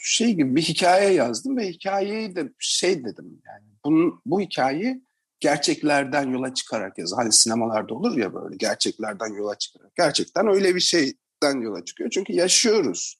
şey 0.02 0.34
gibi 0.34 0.56
bir 0.56 0.62
hikaye 0.62 1.12
yazdım 1.12 1.56
ve 1.56 1.68
hikayeyi 1.68 2.36
de 2.36 2.52
şey 2.58 3.04
dedim 3.04 3.42
yani 3.46 3.64
bunun 3.84 4.20
bu 4.26 4.40
hikaye 4.40 5.00
gerçeklerden 5.40 6.30
yola 6.30 6.54
çıkarak 6.54 6.98
yaz. 6.98 7.12
Hani 7.16 7.32
sinemalarda 7.32 7.94
olur 7.94 8.16
ya 8.16 8.34
böyle 8.34 8.56
gerçeklerden 8.56 9.34
yola 9.34 9.58
çıkarak. 9.58 9.96
Gerçekten 9.96 10.48
öyle 10.48 10.74
bir 10.74 10.80
şeyden 10.80 11.60
yola 11.60 11.84
çıkıyor. 11.84 12.10
Çünkü 12.10 12.32
yaşıyoruz. 12.32 13.19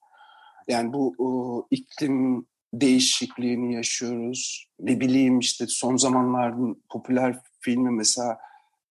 Yani 0.69 0.93
bu 0.93 1.15
o, 1.19 1.67
iklim 1.71 2.47
değişikliğini 2.75 3.75
yaşıyoruz. 3.75 4.67
Ne 4.81 5.01
bileyim 5.01 5.39
işte 5.39 5.65
son 5.69 5.97
zamanların 5.97 6.83
popüler 6.89 7.39
filmi 7.61 7.91
mesela 7.91 8.39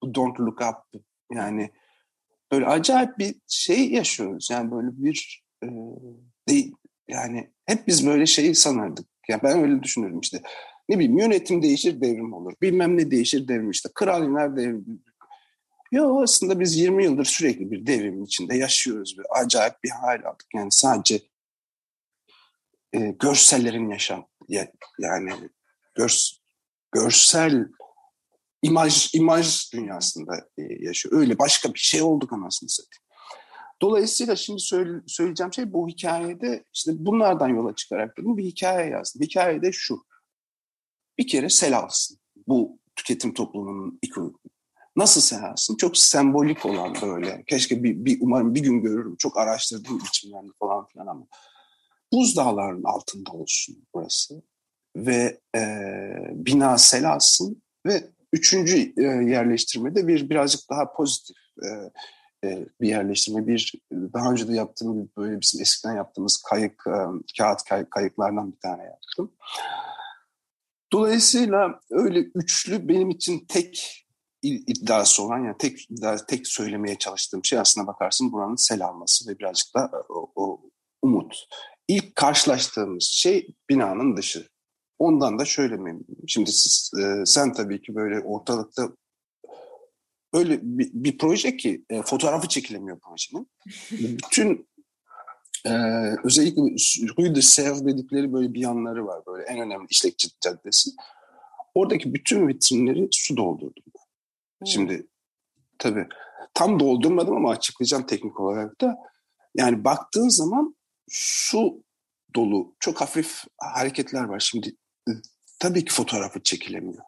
Don't 0.04 0.40
Look 0.40 0.62
Up 0.62 1.02
yani 1.34 1.72
böyle 2.52 2.66
acayip 2.66 3.18
bir 3.18 3.36
şey 3.48 3.92
yaşıyoruz. 3.92 4.50
Yani 4.52 4.72
böyle 4.72 4.88
bir 4.92 5.44
e, 5.64 5.68
değil 6.50 6.76
yani 7.08 7.50
hep 7.66 7.88
biz 7.88 8.08
böyle 8.08 8.26
şeyi 8.26 8.56
sanardık. 8.56 9.06
Yani 9.30 9.42
ben 9.44 9.60
öyle 9.60 9.84
düşünüyorum 9.84 10.20
işte. 10.20 10.42
Ne 10.90 11.00
bileyim 11.00 11.18
yönetim 11.18 11.62
değişir 11.62 12.02
devrim 12.02 12.34
olur. 12.34 12.54
Bilmem 12.62 12.98
ne 12.98 13.12
değişir 13.12 13.48
devrim 13.48 13.72
işte. 13.72 13.90
Kral 13.96 14.28
iner 14.28 14.56
devrim. 14.56 15.04
Yok 15.92 16.24
aslında 16.24 16.60
biz 16.60 16.78
20 16.78 17.04
yıldır 17.04 17.26
sürekli 17.26 17.72
bir 17.72 17.86
devrimin 17.86 18.26
içinde 18.26 18.58
yaşıyoruz. 18.58 19.18
Bir 19.18 19.26
acayip 19.42 19.74
bir 19.84 19.90
hal 19.90 20.20
aldık. 20.26 20.46
Yani 20.56 20.72
sadece 20.72 21.20
e, 22.94 23.00
görsellerin 23.00 23.90
yaşam 23.90 24.28
ya, 24.48 24.72
yani 25.00 25.32
gör, 25.96 26.30
görsel 26.92 27.66
imaj 28.62 29.16
imaj 29.16 29.74
dünyasında 29.74 30.48
e, 30.58 30.62
yaşıyor. 30.80 31.20
Öyle 31.20 31.40
başka 31.40 31.74
bir 31.74 31.80
şey 31.80 32.02
olduk 32.02 32.34
anasını 32.34 32.70
satayım. 32.70 33.04
Dolayısıyla 33.82 34.36
şimdi 34.36 34.60
söyle, 34.60 35.02
söyleyeceğim 35.08 35.54
şey 35.54 35.74
bu 35.74 35.88
hikayede 35.88 36.64
işte 36.74 36.92
bunlardan 36.96 37.48
yola 37.48 37.76
çıkarak 37.76 38.18
dedim 38.18 38.38
bir 38.38 38.44
hikaye 38.44 38.90
yazdım. 38.90 39.22
Hikaye 39.22 39.62
de 39.62 39.72
şu. 39.72 40.04
Bir 41.18 41.28
kere 41.28 41.50
sel 41.50 41.78
alsın. 41.78 42.20
Bu 42.48 42.80
tüketim 42.96 43.34
toplumunun 43.34 44.00
ikonu. 44.02 44.40
Nasıl 44.96 45.22
sel 45.22 45.44
alsın? 45.44 45.76
Çok 45.76 45.98
sembolik 45.98 46.66
olan 46.66 46.96
böyle. 47.02 47.44
Keşke 47.48 47.84
bir, 47.84 48.06
bir 48.06 48.18
umarım 48.22 48.56
bir 48.56 48.64
gün 48.64 48.82
görürüm. 48.82 49.16
Çok 49.20 49.38
araştırdığım 49.38 50.00
biçimlerini 50.00 50.52
falan 50.60 50.88
filan 50.88 51.08
ama 51.08 51.28
buzdağlarının 52.14 52.84
altında 52.84 53.32
olsun 53.32 53.88
burası. 53.94 54.42
Ve 54.96 55.40
e, 55.56 55.62
bina 56.32 56.78
sel 56.78 57.12
alsın 57.12 57.62
ve 57.86 58.04
üçüncü 58.34 58.94
e, 58.98 59.04
yerleştirmede 59.32 60.08
bir 60.08 60.30
birazcık 60.30 60.70
daha 60.70 60.94
pozitif 60.94 61.38
e, 61.64 61.68
e, 62.48 62.66
bir 62.82 62.88
yerleştirme. 62.88 63.48
Bir 63.48 63.74
daha 63.92 64.32
önce 64.32 64.48
de 64.48 64.54
yaptığım 64.54 65.04
bir 65.04 65.10
böyle 65.18 65.42
bizim 65.42 65.62
eskiden 65.62 65.96
yaptığımız 65.96 66.44
kayık, 66.50 66.84
e, 66.88 66.98
kağıt 67.38 67.64
kay, 67.64 67.90
kayıklardan 67.90 68.52
bir 68.52 68.60
tane 68.60 68.84
yaptım. 68.84 69.32
Dolayısıyla 70.92 71.80
öyle 71.90 72.20
üçlü 72.20 72.88
benim 72.88 73.10
için 73.10 73.46
tek 73.48 74.06
iddiası 74.42 75.24
olan 75.24 75.46
yani 75.46 75.56
tek 75.60 75.92
iddia, 75.92 76.18
tek 76.28 76.48
söylemeye 76.48 76.98
çalıştığım 76.98 77.46
şey 77.46 77.60
aslına 77.60 77.88
bakarsın 77.88 78.32
buranın 78.32 78.56
sel 78.56 78.86
alması 78.86 79.32
ve 79.32 79.40
birazcık 79.40 79.76
da 79.76 79.92
o, 80.10 80.32
o 80.36 80.62
umut. 81.02 81.48
İlk 81.90 82.16
karşılaştığımız 82.16 83.04
şey 83.04 83.48
binanın 83.70 84.18
dışı. 84.18 84.48
Ondan 85.00 85.40
da 85.40 85.46
şöyle 85.46 85.78
mi? 85.78 86.00
Şimdi 86.28 86.52
siz, 86.52 86.92
e, 87.00 87.26
sen 87.26 87.54
tabii 87.54 87.82
ki 87.82 87.96
böyle 87.96 88.20
ortalıkta 88.20 88.90
böyle 90.34 90.60
bir, 90.62 90.90
bir 90.94 91.18
proje 91.18 91.58
ki 91.58 91.86
e, 91.90 92.02
fotoğrafı 92.02 92.48
çekilemiyor 92.48 93.00
projenin. 93.00 93.50
Bütün 94.18 94.68
e, 95.66 95.72
özellikle 96.24 96.62
Rue 97.18 97.36
de 97.36 97.40
Sèvres 97.40 97.86
dedikleri 97.86 98.34
böyle 98.34 98.54
bir 98.54 98.60
yanları 98.60 99.06
var. 99.08 99.22
Böyle 99.28 99.44
en 99.44 99.60
önemli 99.60 99.88
işlek 99.90 100.18
caddesi. 100.42 100.92
Oradaki 101.74 102.14
bütün 102.14 102.48
vitrinleri 102.48 103.08
su 103.12 103.38
doldurdum. 103.38 103.84
Hmm. 104.60 104.68
Şimdi 104.68 105.08
tabii 105.78 106.08
tam 106.54 106.80
doldurmadım 106.80 107.36
ama 107.36 107.52
açıklayacağım 107.52 108.06
teknik 108.06 108.40
olarak 108.40 108.82
da. 108.82 108.98
Yani 109.56 109.84
baktığın 109.84 110.30
zaman 110.30 110.76
su 111.10 111.84
dolu 112.36 112.76
çok 112.80 113.02
hafif 113.02 113.44
hareketler 113.58 114.24
var. 114.24 114.40
Şimdi 114.40 114.76
tabii 115.60 115.86
ki 115.86 115.94
fotoğrafı 115.94 116.44
çekilemiyor. 116.44 117.04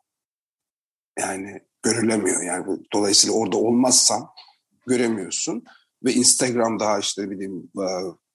Yani 1.20 1.60
görülemiyor. 1.84 2.44
Yani 2.44 2.80
dolayısıyla 2.94 3.36
orada 3.36 3.58
olmazsan 3.58 4.28
göremiyorsun 4.88 5.64
ve 6.04 6.14
Instagram 6.14 6.80
daha 6.80 7.00
işte 7.00 7.30
bileyim 7.30 7.72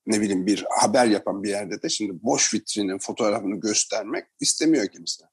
ne 0.06 0.20
bileyim 0.20 0.46
bir 0.46 0.64
haber 0.70 1.06
yapan 1.06 1.42
bir 1.42 1.48
yerde 1.48 1.82
de 1.82 1.88
şimdi 1.88 2.22
boş 2.22 2.54
vitrinin 2.54 2.98
fotoğrafını 2.98 3.60
göstermek 3.60 4.24
istemiyor 4.40 4.86
kimse. 4.88 5.24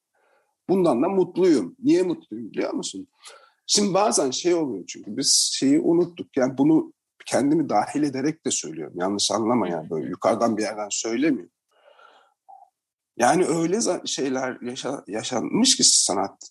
Bundan 0.69 1.03
da 1.03 1.09
mutluyum. 1.09 1.75
Niye 1.79 2.03
mutluyum 2.03 2.51
biliyor 2.51 2.73
musun? 2.73 3.07
Şimdi 3.67 3.93
bazen 3.93 4.31
şey 4.31 4.53
oluyor 4.53 4.83
çünkü 4.87 5.17
biz 5.17 5.51
şeyi 5.53 5.79
unuttuk. 5.79 6.37
Yani 6.37 6.57
bunu 6.57 6.93
kendimi 7.25 7.69
dahil 7.69 8.03
ederek 8.03 8.45
de 8.45 8.51
söylüyorum. 8.51 8.93
Yanlış 8.97 9.31
anlama 9.31 9.69
yani 9.69 9.89
böyle 9.89 10.09
yukarıdan 10.09 10.57
bir 10.57 10.63
yerden 10.63 10.89
söylemiyorum. 10.89 11.51
Yani 13.17 13.45
öyle 13.45 13.79
şeyler 14.05 14.61
yaşa, 14.61 15.03
yaşanmış 15.07 15.75
ki 15.75 15.83
sanat 15.83 16.49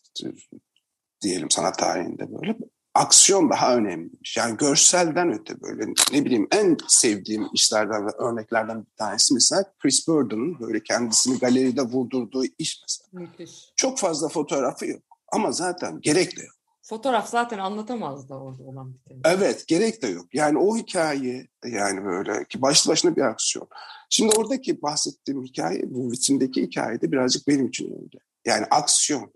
diyelim 1.22 1.50
sanat 1.50 1.78
tarihinde 1.78 2.32
böyle 2.32 2.56
aksiyon 2.94 3.50
daha 3.50 3.76
önemliymiş. 3.76 4.36
Yani 4.36 4.56
görselden 4.56 5.32
öte 5.32 5.60
böyle 5.60 5.92
ne 6.12 6.24
bileyim 6.24 6.48
en 6.50 6.76
sevdiğim 6.88 7.48
işlerden 7.54 8.06
ve 8.06 8.10
örneklerden 8.10 8.80
bir 8.86 8.96
tanesi 8.96 9.34
mesela 9.34 9.64
Chris 9.78 10.08
Burden'ın 10.08 10.60
böyle 10.60 10.82
kendisini 10.82 11.38
galeride 11.38 11.82
vurdurduğu 11.82 12.44
iş 12.58 12.82
mesela. 12.82 13.24
Müthiş. 13.24 13.72
Çok 13.76 13.98
fazla 13.98 14.28
fotoğrafı 14.28 14.86
yok 14.86 15.02
ama 15.32 15.52
zaten 15.52 16.00
gerek 16.00 16.36
de 16.36 16.42
yok. 16.42 16.61
Fotoğraf 16.82 17.28
zaten 17.28 17.58
anlatamaz 17.58 18.28
da 18.28 18.34
orada 18.34 18.62
olan 18.62 18.94
biteni. 18.94 19.20
Evet 19.24 19.66
gerek 19.68 20.02
de 20.02 20.06
yok. 20.06 20.34
Yani 20.34 20.58
o 20.58 20.76
hikaye 20.76 21.48
yani 21.64 22.04
böyle 22.04 22.44
ki 22.44 22.62
başlı 22.62 22.90
başına 22.90 23.16
bir 23.16 23.22
aksiyon. 23.22 23.68
Şimdi 24.10 24.36
oradaki 24.36 24.82
bahsettiğim 24.82 25.44
hikaye 25.44 25.82
bu 25.86 26.12
vitrindeki 26.12 26.62
hikayede 26.62 27.12
birazcık 27.12 27.48
benim 27.48 27.66
için 27.66 27.86
öyle. 27.86 28.18
Yani 28.44 28.66
aksiyon. 28.70 29.32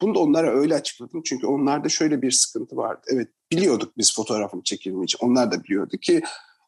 Bunu 0.00 0.14
da 0.14 0.18
onlara 0.18 0.50
öyle 0.50 0.74
açıkladım. 0.74 1.22
Çünkü 1.22 1.46
onlarda 1.46 1.88
şöyle 1.88 2.22
bir 2.22 2.30
sıkıntı 2.30 2.76
vardı. 2.76 3.00
Evet 3.06 3.28
biliyorduk 3.52 3.98
biz 3.98 4.14
fotoğrafın 4.14 4.60
çekilmeyeceği. 4.60 5.18
Onlar 5.20 5.52
da 5.52 5.64
biliyordu 5.64 5.96
ki 5.96 6.22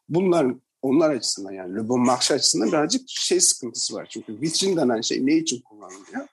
bunlar 0.09 0.47
onlar 0.81 1.09
açısından 1.09 1.51
yani 1.51 1.75
Le 1.75 1.89
Bon 1.89 2.05
Marché 2.05 2.33
açısından 2.33 2.67
birazcık 2.67 3.01
şey 3.07 3.39
sıkıntısı 3.39 3.93
var. 3.93 4.07
Çünkü 4.09 4.41
vitrin 4.41 4.77
denen 4.77 5.01
şey 5.01 5.25
ne 5.25 5.35
için 5.35 5.61
kullanılıyor? 5.61 6.27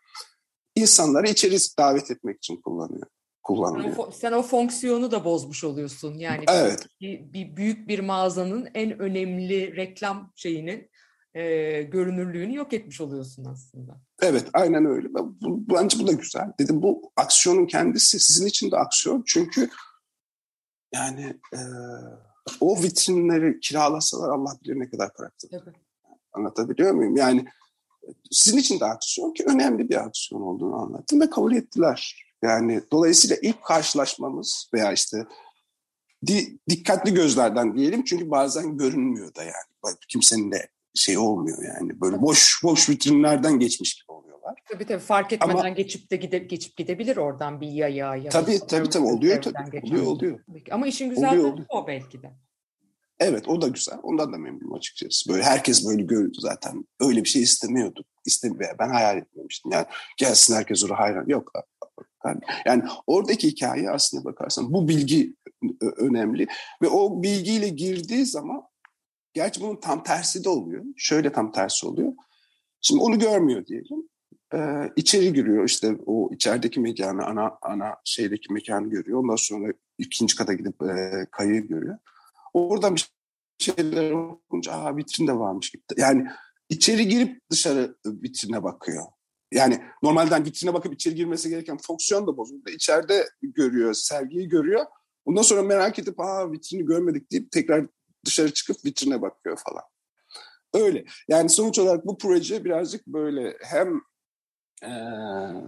İnsanları 0.75 1.29
içeri 1.29 1.57
davet 1.79 2.11
etmek 2.11 2.37
için 2.37 2.57
kullanıyor 2.57 3.07
kullanılıyor. 3.43 3.95
Sen 3.95 4.03
o, 4.03 4.11
sen 4.11 4.33
o 4.33 4.43
fonksiyonu 4.43 5.11
da 5.11 5.25
bozmuş 5.25 5.65
oluyorsun. 5.65 6.15
Yani 6.15 6.45
evet. 6.49 6.87
bir, 7.01 7.33
bir 7.33 7.57
büyük 7.57 7.89
bir 7.89 7.99
mağazanın 7.99 8.69
en 8.75 8.99
önemli 8.99 9.77
reklam 9.77 10.33
şeyinin 10.37 10.91
e, 11.35 11.83
görünürlüğünü 11.83 12.55
yok 12.55 12.73
etmiş 12.73 13.01
oluyorsun 13.01 13.45
aslında. 13.45 14.01
Evet, 14.23 14.47
aynen 14.53 14.85
öyle. 14.85 15.15
Bu, 15.15 15.65
bence 15.75 15.99
bu 15.99 16.07
da 16.07 16.13
güzel. 16.13 16.53
Dedim 16.59 16.83
bu 16.83 17.13
aksiyonun 17.17 17.67
kendisi 17.67 18.21
sizin 18.21 18.47
için 18.47 18.71
de 18.71 18.77
aksiyon. 18.77 19.23
Çünkü 19.27 19.71
yani 20.95 21.41
e, 21.55 21.61
o 22.61 22.83
vitrinleri 22.83 23.61
kiralasalar 23.61 24.29
Allah 24.29 24.57
bilir 24.65 24.81
ne 24.81 24.91
kadar 24.91 25.13
para 25.15 25.31
Evet. 25.51 25.75
Anlatabiliyor 26.33 26.93
muyum? 26.93 27.17
Yani 27.17 27.45
sizin 28.31 28.59
için 28.59 28.81
de 28.81 28.85
aksiyon 28.85 29.33
ki 29.33 29.45
önemli 29.47 29.89
bir 29.89 30.07
aksiyon 30.07 30.43
olduğunu 30.43 30.77
anlattım 30.77 31.21
ve 31.21 31.31
kabul 31.31 31.55
ettiler. 31.55 32.32
Yani 32.43 32.81
dolayısıyla 32.93 33.37
ilk 33.43 33.63
karşılaşmamız 33.65 34.71
veya 34.75 34.93
işte 34.93 35.27
di- 36.27 36.59
dikkatli 36.69 37.15
gözlerden 37.15 37.75
diyelim 37.77 38.05
çünkü 38.05 38.31
bazen 38.31 38.77
görünmüyor 38.79 39.35
da 39.35 39.43
yani. 39.43 39.97
Kimsenin 40.09 40.53
de 40.53 40.69
şey 40.95 41.19
olmuyor 41.19 41.59
yani. 41.65 42.01
Böyle 42.01 42.23
boş 42.23 42.61
boş 42.65 42.89
vitrinlerden 42.91 43.59
geçmiş 43.59 43.95
gibi 43.95 44.13
oluyorlar. 44.13 44.55
Tabii 44.73 44.87
tabii 44.87 44.99
fark 44.99 45.33
etmeden 45.33 45.55
Ama- 45.55 45.69
geçip 45.69 46.11
de 46.11 46.17
gide, 46.17 46.39
geçip 46.39 46.77
gidebilir 46.77 47.17
oradan 47.17 47.61
bir 47.61 47.69
yaya 47.69 48.17
ya 48.17 48.31
Tabii 48.31 48.59
tabii 48.69 48.89
tabii 48.91 49.07
oluyor 49.07 49.43
tabii. 49.43 49.71
geçen. 49.71 49.89
Oluyor 49.89 50.07
oluyor. 50.07 50.41
Peki, 50.55 50.75
Ama 50.75 50.87
işin 50.87 51.11
güzel 51.11 51.39
Oluyor, 51.39 51.59
o 51.69 51.87
belki 51.87 52.23
de. 52.23 52.31
Evet 53.21 53.49
o 53.49 53.61
da 53.63 53.69
güzel. 53.69 53.99
Ondan 54.03 54.33
da 54.33 54.39
memnunum 54.39 54.75
açıkçası. 54.75 55.33
Böyle 55.33 55.43
herkes 55.43 55.87
böyle 55.89 56.03
gördü 56.03 56.39
zaten. 56.39 56.85
Öyle 57.01 57.25
bir 57.25 57.29
şey 57.29 57.43
istemiyorduk. 57.43 58.07
İstemiyor. 58.27 58.79
Ben 58.79 58.89
hayal 58.89 59.17
etmemiştim. 59.19 59.73
Yani 59.73 59.87
gelsin 60.17 60.55
herkes 60.55 60.85
oraya 60.85 60.99
hayran. 60.99 61.25
Yok. 61.27 61.53
Yani 62.67 62.83
oradaki 63.07 63.49
hikaye 63.49 63.91
aslında 63.91 64.25
bakarsan 64.25 64.73
bu 64.73 64.89
bilgi 64.89 65.37
önemli. 65.97 66.47
Ve 66.83 66.89
o 66.89 67.23
bilgiyle 67.23 67.69
girdiği 67.69 68.27
zaman 68.27 68.63
gerçi 69.33 69.61
bunun 69.61 69.77
tam 69.77 70.03
tersi 70.03 70.45
de 70.45 70.49
oluyor. 70.49 70.85
Şöyle 70.97 71.33
tam 71.33 71.53
tersi 71.53 71.87
oluyor. 71.87 72.13
Şimdi 72.81 73.03
onu 73.03 73.19
görmüyor 73.19 73.67
diyelim. 73.67 74.09
Ee, 74.55 74.93
içeri 74.97 75.33
giriyor 75.33 75.65
işte 75.65 75.97
o 76.07 76.31
içerideki 76.33 76.81
mekanı 76.81 77.27
ana 77.27 77.59
ana 77.63 77.97
şeydeki 78.05 78.53
mekanı 78.53 78.91
görüyor. 78.91 79.19
Ondan 79.19 79.37
sonra 79.37 79.73
ikinci 79.99 80.37
kata 80.37 80.53
gidip 80.53 80.83
e, 80.83 81.27
kayığı 81.31 81.61
görüyor. 81.61 81.99
Oradan 82.55 82.97
bir 82.97 83.09
şeyler 83.59 84.11
okunca 84.11 84.73
aa 84.73 84.97
vitrin 84.97 85.27
de 85.27 85.39
varmış 85.39 85.71
gibi. 85.71 85.83
Yani 85.97 86.27
içeri 86.69 87.09
girip 87.09 87.51
dışarı 87.51 87.97
vitrine 88.07 88.63
bakıyor. 88.63 89.05
Yani 89.53 89.83
normalden 90.03 90.45
vitrine 90.45 90.75
bakıp 90.75 90.95
içeri 90.95 91.15
girmesi 91.15 91.49
gereken 91.49 91.79
fonksiyon 91.79 92.27
da 92.27 92.37
bozuldu. 92.37 92.71
İçeride 92.71 93.29
görüyor, 93.43 93.95
sergiyi 93.95 94.49
görüyor. 94.49 94.87
Ondan 95.25 95.43
sonra 95.43 95.63
merak 95.63 95.99
edip 95.99 96.21
aa 96.21 96.53
vitrini 96.53 96.85
görmedik 96.85 97.31
deyip 97.31 97.53
tekrar 97.53 97.87
dışarı 98.27 98.53
çıkıp 98.53 98.85
vitrine 98.85 99.23
bakıyor 99.23 99.59
falan. 99.65 99.83
Öyle. 100.75 101.05
Yani 101.29 101.49
sonuç 101.49 101.79
olarak 101.79 102.07
bu 102.07 102.19
proje 102.19 102.65
birazcık 102.65 103.07
böyle 103.07 103.57
hem 103.61 104.01
eee, 104.83 105.63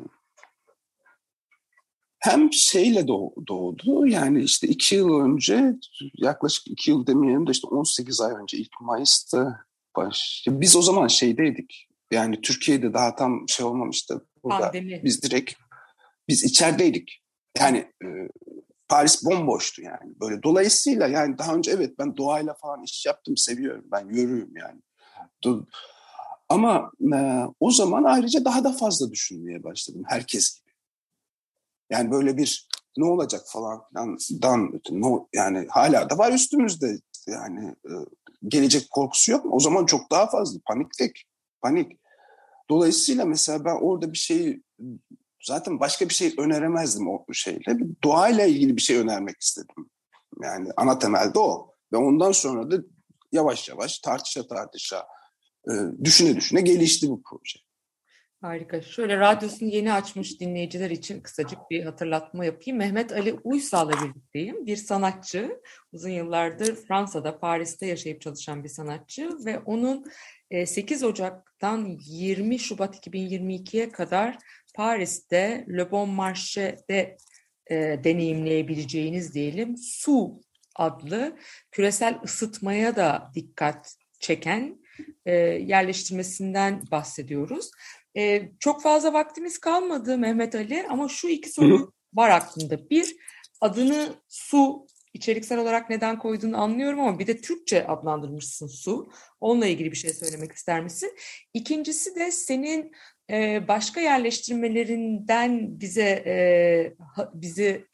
hem 2.19 2.53
şeyle 2.53 3.01
doğ- 3.01 3.47
doğdu. 3.49 4.07
Yani 4.07 4.43
işte 4.43 4.67
iki 4.67 4.95
yıl 4.95 5.21
önce 5.21 5.75
yaklaşık 6.15 6.67
iki 6.67 6.91
yıl 6.91 7.07
demeyelim 7.07 7.47
de 7.47 7.51
işte 7.51 7.67
18 7.67 8.21
ay 8.21 8.33
önce 8.35 8.59
ilk 8.59 8.81
Mayıs'ta 8.81 9.61
baş... 9.97 10.45
Biz 10.49 10.77
o 10.77 10.83
zaman 10.83 11.09
şeydeydik. 11.09 11.89
Yani 12.11 12.41
Türkiye'de 12.41 12.95
daha 12.95 13.17
tam 13.17 13.49
şey 13.49 13.67
olmamıştı. 13.67 14.27
Burada 14.43 14.61
Pandemi. 14.61 15.05
biz 15.05 15.23
direkt 15.23 15.55
biz 16.29 16.45
içerideydik. 16.45 17.23
Yani 17.59 17.79
e, 17.79 18.09
Paris 18.89 19.25
bomboştu 19.25 19.83
yani. 19.83 20.21
Böyle 20.21 20.43
dolayısıyla 20.43 21.07
yani 21.07 21.39
daha 21.39 21.55
önce 21.55 21.71
evet 21.71 21.99
ben 21.99 22.17
doğayla 22.17 22.55
falan 22.55 22.83
iş 22.83 23.07
yaptım, 23.07 23.37
seviyorum. 23.37 23.85
Ben 23.93 24.09
yürüyüm 24.09 24.57
yani. 24.57 24.81
Do- 25.45 25.67
Ama 26.49 26.91
e, 27.15 27.45
o 27.61 27.71
zaman 27.71 28.05
ayrıca 28.05 28.45
daha 28.45 28.65
da 28.65 28.73
fazla 28.73 29.11
düşünmeye 29.11 29.65
başladım 29.65 30.03
herkes 30.07 30.55
gibi. 30.61 30.71
Yani 31.91 32.11
böyle 32.11 32.37
bir 32.37 32.69
ne 32.97 33.05
olacak 33.05 33.43
falan 33.47 33.83
filandan 33.89 34.71
öte, 34.75 35.01
no, 35.01 35.29
yani 35.35 35.67
hala 35.71 36.11
da 36.11 36.19
var 36.19 36.33
üstümüzde 36.33 36.99
yani 37.27 37.69
e, 37.69 37.93
gelecek 38.49 38.91
korkusu 38.91 39.33
yok 39.33 39.45
mu? 39.45 39.51
O 39.55 39.61
zaman 39.61 39.87
çok 39.87 40.11
daha 40.11 40.31
fazla 40.31 40.61
paniktik. 40.67 41.25
Panik. 41.65 41.99
Dolayısıyla 42.71 43.25
mesela 43.25 43.65
ben 43.65 43.75
orada 43.81 44.13
bir 44.13 44.19
şey 44.19 44.63
zaten 45.43 45.81
başka 45.81 46.09
bir 46.09 46.15
şey 46.15 46.35
öneremezdim 46.39 47.09
o 47.09 47.25
şeyle. 47.33 47.79
Doğayla 48.05 48.45
ilgili 48.45 48.77
bir 48.77 48.83
şey 48.83 48.97
önermek 48.97 49.41
istedim. 49.41 49.91
Yani 50.43 50.69
ana 50.77 50.99
temelde 50.99 51.39
o. 51.39 51.75
Ve 51.93 51.97
ondan 51.97 52.33
sonra 52.33 52.71
da 52.71 52.85
yavaş 53.33 53.69
yavaş 53.69 53.99
tartışa 53.99 54.47
tartışa 54.47 55.07
e, 55.69 55.73
düşüne 56.05 56.37
düşüne 56.37 56.61
gelişti 56.61 57.09
bu 57.09 57.23
proje. 57.23 57.61
Harika. 58.45 58.83
Şöyle 58.83 59.17
radyosunu 59.19 59.69
yeni 59.69 59.93
açmış 59.93 60.41
dinleyiciler 60.41 60.91
için 60.91 61.21
kısacık 61.21 61.59
bir 61.71 61.85
hatırlatma 61.85 62.45
yapayım. 62.45 62.79
Mehmet 62.79 63.13
Ali 63.13 63.33
Uysal'la 63.45 63.93
birlikteyim. 63.93 64.67
Bir 64.67 64.77
sanatçı. 64.77 65.61
Uzun 65.93 66.11
yıllardır 66.11 66.77
Fransa'da, 66.77 67.39
Paris'te 67.39 67.87
yaşayıp 67.87 68.21
çalışan 68.21 68.65
bir 68.65 68.69
sanatçı 68.69 69.31
ve 69.45 69.59
onun 69.59 70.05
e, 70.51 70.67
8 70.67 71.05
Ocak'tan 71.05 71.99
20 72.07 72.59
Şubat 72.59 73.07
2022'ye 73.07 73.93
kadar 73.93 74.39
Paris'te 74.75 75.67
Le 75.77 75.91
Bon 75.91 76.09
Marché'de 76.09 77.17
e, 77.71 77.77
deneyimleyebileceğiniz 78.05 79.35
diyelim 79.35 79.77
Su 79.77 80.41
adlı 80.77 81.37
küresel 81.71 82.19
ısıtmaya 82.25 82.97
da 82.97 83.31
dikkat 83.35 83.97
çeken 84.21 84.79
e, 85.27 85.35
yerleştirmesinden 85.43 86.83
bahsediyoruz. 86.91 87.71
Ee, 88.17 88.51
çok 88.61 88.83
fazla 88.83 89.13
vaktimiz 89.13 89.59
kalmadı 89.59 90.19
Mehmet 90.19 90.55
Ali 90.55 90.87
ama 90.89 91.09
şu 91.09 91.29
iki 91.29 91.51
soru 91.53 91.93
var 92.15 92.31
aklımda. 92.31 92.91
Bir, 92.91 93.17
adını 93.61 94.15
su 94.29 94.87
içeriksel 95.15 95.59
olarak 95.59 95.91
neden 95.91 96.19
koyduğunu 96.19 96.63
anlıyorum 96.63 97.01
ama 97.01 97.19
bir 97.19 97.27
de 97.27 97.41
Türkçe 97.41 97.87
adlandırmışsın 97.87 98.67
su. 98.67 99.13
Onunla 99.41 99.67
ilgili 99.67 99.93
bir 99.93 99.97
şey 99.97 100.13
söylemek 100.13 100.53
ister 100.53 100.83
misin? 100.83 101.17
İkincisi 101.55 102.15
de 102.15 102.31
senin 102.31 102.93
e, 103.31 103.69
başka 103.69 104.01
yerleştirmelerinden 104.01 105.81
bize 105.81 106.23
e, 106.27 106.37
bizi 107.35 107.87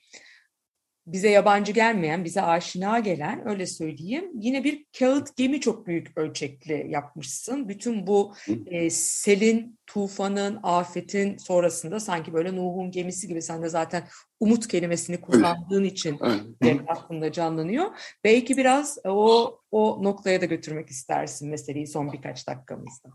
bize 1.13 1.31
yabancı 1.31 1.73
gelmeyen, 1.73 2.25
bize 2.25 2.43
aşina 2.43 2.99
gelen 2.99 3.49
öyle 3.49 3.67
söyleyeyim. 3.67 4.31
Yine 4.35 4.65
bir 4.65 4.85
kağıt 4.99 5.37
gemi 5.37 5.61
çok 5.61 5.87
büyük 5.87 6.19
ölçekli 6.19 6.87
yapmışsın. 6.91 7.69
Bütün 7.69 8.07
bu 8.07 8.35
e, 8.67 8.91
selin, 8.91 9.79
tufanın, 9.87 10.61
afetin 10.63 11.37
sonrasında 11.37 12.01
sanki 12.01 12.33
böyle 12.33 12.57
Nuh'un 12.57 12.91
gemisi 12.91 13.29
gibi 13.29 13.43
sen 13.43 13.63
de 13.63 13.69
zaten 13.69 14.03
umut 14.41 14.69
kelimesini 14.69 15.21
kullandığın 15.21 15.85
için 15.85 16.19
Öyle. 16.21 16.43
direkt 16.63 16.91
aklımda 16.91 17.33
canlanıyor. 17.33 17.87
Belki 18.25 18.57
biraz 18.57 18.99
o 19.05 19.57
o 19.71 19.99
noktaya 20.03 20.41
da 20.41 20.45
götürmek 20.45 20.89
istersin 20.89 21.51
meseleyi 21.51 21.87
son 21.87 22.13
birkaç 22.13 22.47
dakikamızda. 22.47 23.09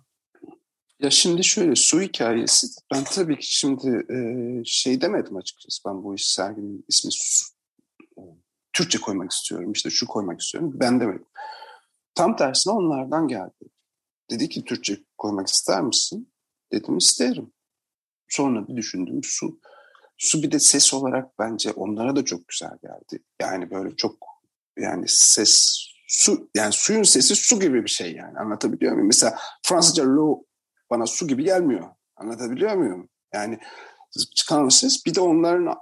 Ya 0.99 1.09
şimdi 1.09 1.43
şöyle 1.43 1.75
su 1.75 2.01
hikayesi 2.01 2.67
ben 2.93 3.03
tabii 3.03 3.39
ki 3.39 3.57
şimdi 3.57 4.05
e, 4.13 4.17
şey 4.65 5.01
demedim 5.01 5.35
açıkçası 5.35 5.81
ben 5.87 6.03
bu 6.03 6.15
iş 6.15 6.27
serginin 6.27 6.85
ismi 6.87 7.11
su, 7.11 7.45
e, 7.51 7.54
Türkçe 8.75 9.01
koymak 9.01 9.31
istiyorum 9.31 9.71
işte 9.71 9.89
şu 9.89 10.07
koymak 10.07 10.41
istiyorum 10.41 10.71
ben 10.75 10.99
demedim. 10.99 11.25
Tam 12.15 12.35
tersine 12.35 12.73
onlardan 12.73 13.27
geldi. 13.27 13.69
Dedi 14.29 14.49
ki 14.49 14.65
Türkçe 14.65 14.97
koymak 15.17 15.47
ister 15.47 15.81
misin? 15.81 16.33
Dedim 16.71 16.97
isterim. 16.97 17.53
Sonra 18.27 18.67
bir 18.67 18.75
düşündüm 18.75 19.21
su. 19.23 19.59
Su 20.17 20.43
bir 20.43 20.51
de 20.51 20.59
ses 20.59 20.93
olarak 20.93 21.39
bence 21.39 21.71
onlara 21.71 22.15
da 22.15 22.25
çok 22.25 22.47
güzel 22.47 22.77
geldi. 22.83 23.23
Yani 23.41 23.71
böyle 23.71 23.95
çok 23.95 24.15
yani 24.77 25.05
ses 25.07 25.77
su 26.07 26.49
yani 26.55 26.71
suyun 26.73 27.03
sesi 27.03 27.35
su 27.35 27.59
gibi 27.59 27.83
bir 27.83 27.89
şey 27.89 28.13
yani 28.13 28.37
anlatabiliyor 28.39 28.91
muyum? 28.91 29.07
Mesela 29.07 29.37
Fransızca 29.63 30.05
lo 30.05 30.43
bana 30.89 31.05
su 31.05 31.27
gibi 31.27 31.43
gelmiyor. 31.43 31.89
Anlatabiliyor 32.15 32.75
muyum? 32.75 33.09
Yani 33.33 33.59
çıkan 34.35 34.69
ses 34.69 35.05
bir 35.05 35.15
de 35.15 35.21
onların 35.21 35.75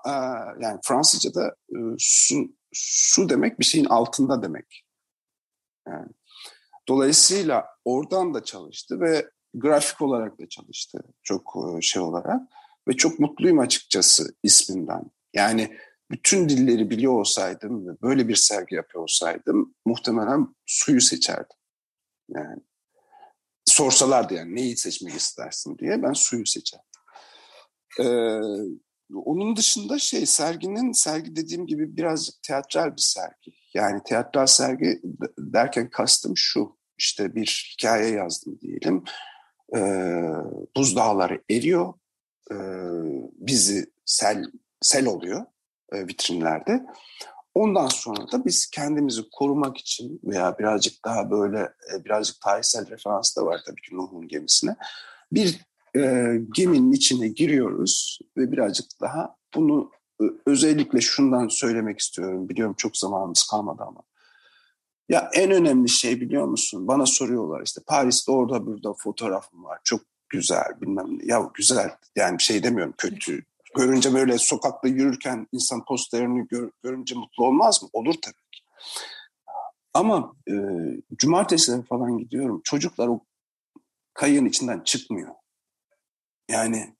yani 0.61 0.79
Fransızca'da 0.83 1.55
e, 1.69 1.77
su, 1.97 2.35
su 2.73 3.29
demek 3.29 3.59
bir 3.59 3.65
şeyin 3.65 3.85
altında 3.85 4.43
demek. 4.43 4.85
Yani 5.87 6.09
dolayısıyla 6.87 7.65
oradan 7.85 8.33
da 8.33 8.43
çalıştı 8.43 8.99
ve 8.99 9.29
grafik 9.53 10.01
olarak 10.01 10.39
da 10.39 10.49
çalıştı 10.49 10.99
çok 11.23 11.55
e, 11.77 11.81
şey 11.81 12.01
olarak 12.01 12.41
ve 12.87 12.93
çok 12.93 13.19
mutluyum 13.19 13.59
açıkçası 13.59 14.35
isminden. 14.43 15.03
Yani 15.33 15.77
bütün 16.11 16.49
dilleri 16.49 16.89
biliyor 16.89 17.13
olsaydım 17.13 17.87
ve 17.87 17.91
böyle 18.01 18.27
bir 18.27 18.35
sergi 18.35 18.75
yapıyor 18.75 19.03
olsaydım 19.03 19.75
muhtemelen 19.85 20.55
suyu 20.65 21.01
seçerdim. 21.01 21.57
Yani 22.29 22.59
sorsalardı 23.65 24.33
yani 24.33 24.55
neyi 24.55 24.77
seçmek 24.77 25.13
istersin 25.13 25.77
diye 25.77 26.03
ben 26.03 26.13
suyu 26.13 26.45
seçerdim. 26.45 26.85
Ee, 27.99 28.39
onun 29.15 29.55
dışında 29.55 29.99
şey 29.99 30.25
serginin 30.25 30.91
sergi 30.91 31.35
dediğim 31.35 31.67
gibi 31.67 31.97
birazcık 31.97 32.43
teatral 32.43 32.91
bir 32.91 33.01
sergi. 33.01 33.51
Yani 33.73 34.01
teatral 34.05 34.45
sergi 34.45 35.01
derken 35.37 35.89
kastım 35.89 36.37
şu 36.37 36.77
işte 36.97 37.35
bir 37.35 37.73
hikaye 37.73 38.09
yazdım 38.09 38.59
diyelim. 38.61 39.03
Ee, 39.75 39.79
buzdağları 40.77 41.43
eriyor. 41.49 41.93
Ee, 42.51 42.55
bizi 43.33 43.91
sel 44.05 44.43
sel 44.81 45.05
oluyor 45.05 45.45
e, 45.91 46.07
vitrinlerde. 46.07 46.85
Ondan 47.53 47.87
sonra 47.87 48.31
da 48.31 48.45
biz 48.45 48.69
kendimizi 48.69 49.21
korumak 49.31 49.77
için 49.77 50.19
veya 50.23 50.59
birazcık 50.59 51.05
daha 51.05 51.31
böyle 51.31 51.59
e, 51.59 52.05
birazcık 52.05 52.41
tarihsel 52.41 52.89
referans 52.89 53.37
da 53.37 53.45
var 53.45 53.61
tabii 53.65 53.81
ki 53.81 53.95
Nuh'un 53.95 54.27
gemisine. 54.27 54.75
Bir 55.31 55.59
e, 55.95 56.33
geminin 56.55 56.91
içine 56.91 57.27
giriyoruz 57.27 58.19
ve 58.37 58.51
birazcık 58.51 58.85
daha 59.01 59.35
bunu 59.55 59.91
özellikle 60.45 61.01
şundan 61.01 61.47
söylemek 61.47 61.99
istiyorum. 61.99 62.49
Biliyorum 62.49 62.75
çok 62.77 62.97
zamanımız 62.97 63.47
kalmadı 63.51 63.83
ama. 63.87 64.01
Ya 65.09 65.29
en 65.33 65.51
önemli 65.51 65.89
şey 65.89 66.21
biliyor 66.21 66.45
musun? 66.45 66.87
Bana 66.87 67.05
soruyorlar 67.05 67.61
işte 67.65 67.81
Paris'te 67.87 68.31
orada 68.31 68.65
burada 68.65 68.93
fotoğrafım 68.93 69.63
var. 69.63 69.79
Çok 69.83 70.01
güzel 70.29 70.81
bilmem 70.81 71.05
ne. 71.09 71.25
Ya 71.25 71.49
güzel 71.53 71.89
yani 72.15 72.37
bir 72.37 72.43
şey 72.43 72.63
demiyorum 72.63 72.93
kötü. 72.97 73.43
Görünce 73.77 74.13
böyle 74.13 74.37
sokakta 74.37 74.87
yürürken 74.87 75.47
insan 75.51 75.85
posterini 75.85 76.47
gör, 76.47 76.71
görünce 76.83 77.15
mutlu 77.15 77.45
olmaz 77.45 77.83
mı? 77.83 77.89
Olur 77.93 78.13
tabii 78.21 78.49
ki. 78.51 78.63
Ama 79.93 80.33
e, 80.49 80.53
cumartesileri 81.17 81.83
falan 81.83 82.17
gidiyorum. 82.17 82.61
Çocuklar 82.63 83.07
o 83.07 83.19
kayığın 84.13 84.45
içinden 84.45 84.79
çıkmıyor. 84.79 85.29
Yani 86.49 86.95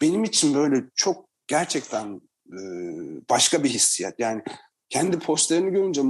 benim 0.00 0.24
için 0.24 0.54
böyle 0.54 0.84
çok 0.94 1.28
gerçekten 1.46 2.20
başka 3.30 3.64
bir 3.64 3.68
hissiyat. 3.68 4.14
Yani 4.18 4.42
kendi 4.88 5.18
posterini 5.18 5.70
görünce 5.70 6.02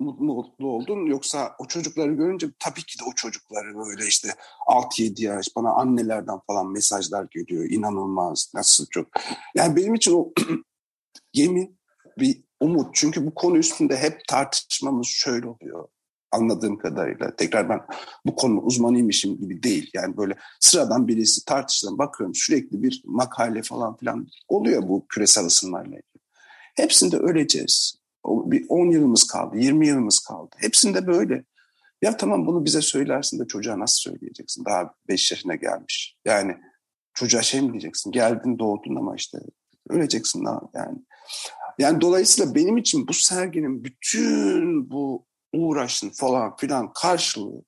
mutlu 0.00 0.68
oldun 0.68 1.06
yoksa 1.06 1.56
o 1.58 1.66
çocukları 1.66 2.12
görünce 2.12 2.46
tabii 2.58 2.82
ki 2.82 2.98
de 2.98 3.04
o 3.10 3.12
çocukları 3.14 3.74
böyle 3.74 4.06
işte 4.06 4.28
6-7 4.66 5.22
yaş 5.22 5.46
bana 5.56 5.70
annelerden 5.70 6.38
falan 6.46 6.72
mesajlar 6.72 7.26
geliyor 7.30 7.64
inanılmaz 7.70 8.52
nasıl 8.54 8.86
çok. 8.90 9.06
Yani 9.54 9.76
benim 9.76 9.94
için 9.94 10.12
o 10.12 10.32
gemi 11.32 11.72
bir 12.18 12.44
umut. 12.60 12.94
Çünkü 12.94 13.26
bu 13.26 13.34
konu 13.34 13.58
üstünde 13.58 13.96
hep 13.96 14.20
tartışmamız 14.28 15.06
şöyle 15.06 15.48
oluyor 15.48 15.88
anladığım 16.32 16.78
kadarıyla 16.78 17.36
tekrar 17.36 17.68
ben 17.68 17.80
bu 18.26 18.34
konu 18.34 18.60
uzmanıymışım 18.60 19.38
gibi 19.38 19.62
değil 19.62 19.90
yani 19.94 20.16
böyle 20.16 20.34
sıradan 20.60 21.08
birisi 21.08 21.44
tartışılan 21.44 21.98
bakıyorum 21.98 22.34
sürekli 22.34 22.82
bir 22.82 23.02
makale 23.04 23.62
falan 23.62 23.96
filan 23.96 24.26
oluyor 24.48 24.88
bu 24.88 25.06
küresel 25.08 25.44
ısınmayla 25.44 25.88
ilgili. 25.90 26.24
Hepsinde 26.76 27.16
öleceğiz 27.16 28.00
bir 28.26 28.66
10 28.68 28.90
yılımız 28.90 29.24
kaldı, 29.24 29.58
20 29.58 29.86
yılımız 29.86 30.18
kaldı. 30.18 30.56
Hepsinde 30.58 31.06
böyle. 31.06 31.44
Ya 32.02 32.16
tamam 32.16 32.46
bunu 32.46 32.64
bize 32.64 32.80
söylersin 32.80 33.38
de 33.38 33.46
çocuğa 33.46 33.78
nasıl 33.78 34.10
söyleyeceksin? 34.10 34.64
Daha 34.64 34.94
5 35.08 35.30
yaşına 35.30 35.54
gelmiş. 35.54 36.16
Yani 36.24 36.56
çocuğa 37.14 37.42
şey 37.42 37.60
mi 37.60 37.72
diyeceksin? 37.72 38.12
Geldin 38.12 38.58
doğdun 38.58 38.96
ama 38.96 39.14
işte 39.16 39.38
öleceksin 39.88 40.44
daha 40.44 40.60
yani. 40.74 40.98
Yani 41.78 42.00
dolayısıyla 42.00 42.54
benim 42.54 42.76
için 42.76 43.08
bu 43.08 43.12
serginin 43.12 43.84
bütün 43.84 44.90
bu 44.90 45.26
uğraşın 45.52 46.10
falan 46.10 46.56
filan 46.56 46.92
karşılığı 46.92 47.62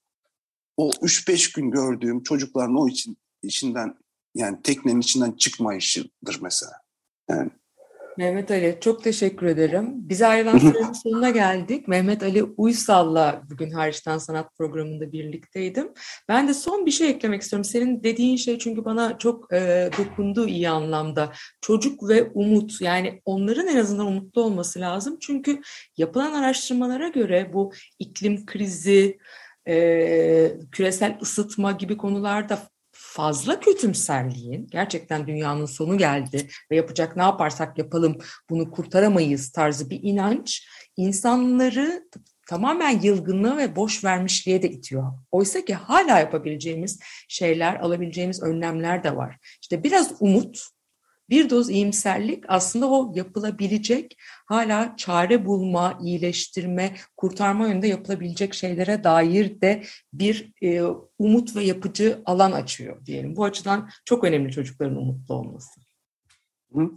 o 0.76 0.90
3-5 0.90 1.56
gün 1.56 1.70
gördüğüm 1.70 2.22
çocukların 2.22 2.76
o 2.76 2.88
için 2.88 3.16
içinden 3.42 3.94
yani 4.34 4.62
teknenin 4.62 5.00
içinden 5.00 5.32
çıkmayışıdır 5.32 6.38
mesela. 6.42 6.72
Yani 7.30 7.50
Mehmet 8.18 8.51
Ali 8.51 8.79
çok 8.81 9.05
teşekkür 9.05 9.46
ederim. 9.46 9.88
Bize 9.94 10.27
ayrılan 10.33 10.59
sürenin 10.59 10.92
sonuna 10.92 11.31
geldik. 11.31 11.88
Mehmet 11.88 12.22
Ali 12.22 12.42
Uysal'la 12.42 13.42
bugün 13.51 13.70
Hariçten 13.70 14.18
Sanat 14.18 14.57
programında 14.59 15.12
birlikteydim. 15.12 15.92
Ben 16.29 16.48
de 16.48 16.55
son 16.55 16.87
bir 16.87 16.90
şey 16.90 17.11
eklemek 17.11 17.42
istiyorum. 17.42 17.64
Senin 17.64 18.03
dediğin 18.03 18.37
şey 18.37 18.59
çünkü 18.59 18.85
bana 18.85 19.18
çok 19.18 19.53
e, 19.53 19.90
dokundu 19.98 20.48
iyi 20.48 20.68
anlamda. 20.68 21.33
Çocuk 21.61 22.09
ve 22.09 22.31
umut 22.35 22.81
yani 22.81 23.20
onların 23.25 23.66
en 23.66 23.77
azından 23.77 24.07
umutlu 24.07 24.42
olması 24.42 24.81
lazım. 24.81 25.16
Çünkü 25.20 25.61
yapılan 25.96 26.33
araştırmalara 26.33 27.09
göre 27.09 27.51
bu 27.53 27.72
iklim 27.98 28.46
krizi, 28.46 29.18
e, 29.68 30.53
küresel 30.72 31.18
ısıtma 31.22 31.72
gibi 31.72 31.96
konularda 31.96 32.59
fazla 33.12 33.61
kötümserliğin 33.61 34.66
gerçekten 34.70 35.27
dünyanın 35.27 35.66
sonu 35.66 35.98
geldi 35.98 36.48
ve 36.70 36.77
yapacak 36.77 37.16
ne 37.16 37.22
yaparsak 37.22 37.79
yapalım 37.79 38.18
bunu 38.51 38.70
kurtaramayız 38.70 39.53
tarzı 39.53 39.90
bir 39.90 40.01
inanç 40.03 40.68
insanları 40.96 42.09
tamamen 42.48 43.01
yılgınlığa 43.01 43.57
ve 43.57 43.77
boş 43.77 44.05
vermişliğe 44.05 44.62
de 44.62 44.70
itiyor. 44.70 45.12
Oysa 45.31 45.64
ki 45.64 45.75
hala 45.75 46.18
yapabileceğimiz 46.18 47.01
şeyler, 47.29 47.77
alabileceğimiz 47.81 48.42
önlemler 48.42 49.05
de 49.05 49.16
var. 49.16 49.37
İşte 49.62 49.85
biraz 49.85 50.12
umut, 50.20 50.66
bir 51.32 51.50
doz 51.50 51.70
iyimserlik 51.70 52.44
aslında 52.48 52.90
o 52.90 53.12
yapılabilecek 53.14 54.16
hala 54.46 54.96
çare 54.96 55.46
bulma, 55.46 55.98
iyileştirme, 56.02 56.96
kurtarma 57.16 57.68
yönünde 57.68 57.88
yapılabilecek 57.88 58.54
şeylere 58.54 59.04
dair 59.04 59.60
de 59.60 59.82
bir 60.12 60.52
e, 60.62 60.82
umut 61.18 61.56
ve 61.56 61.64
yapıcı 61.64 62.22
alan 62.24 62.52
açıyor 62.52 63.06
diyelim. 63.06 63.36
Bu 63.36 63.44
açıdan 63.44 63.90
çok 64.04 64.24
önemli 64.24 64.52
çocukların 64.52 64.96
umutlu 64.96 65.34
olması. 65.34 65.80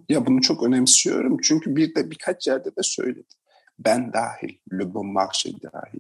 Ya 0.09 0.25
bunu 0.25 0.41
çok 0.41 0.63
önemsiyorum 0.63 1.37
çünkü 1.43 1.75
bir 1.75 1.95
de 1.95 2.11
birkaç 2.11 2.47
yerde 2.47 2.69
de 2.69 2.83
söyledim. 2.83 3.37
Ben 3.79 4.13
dahil, 4.13 4.57
Le 4.73 4.93
Bon 4.93 5.15
dahil. 5.15 5.99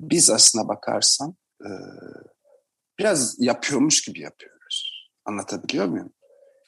Biz 0.00 0.30
aslına 0.30 0.68
bakarsan 0.68 1.34
e, 1.64 1.70
biraz 2.98 3.36
yapıyormuş 3.38 4.04
gibi 4.04 4.20
yapıyoruz. 4.20 5.10
Anlatabiliyor 5.24 5.86
muyum? 5.86 6.12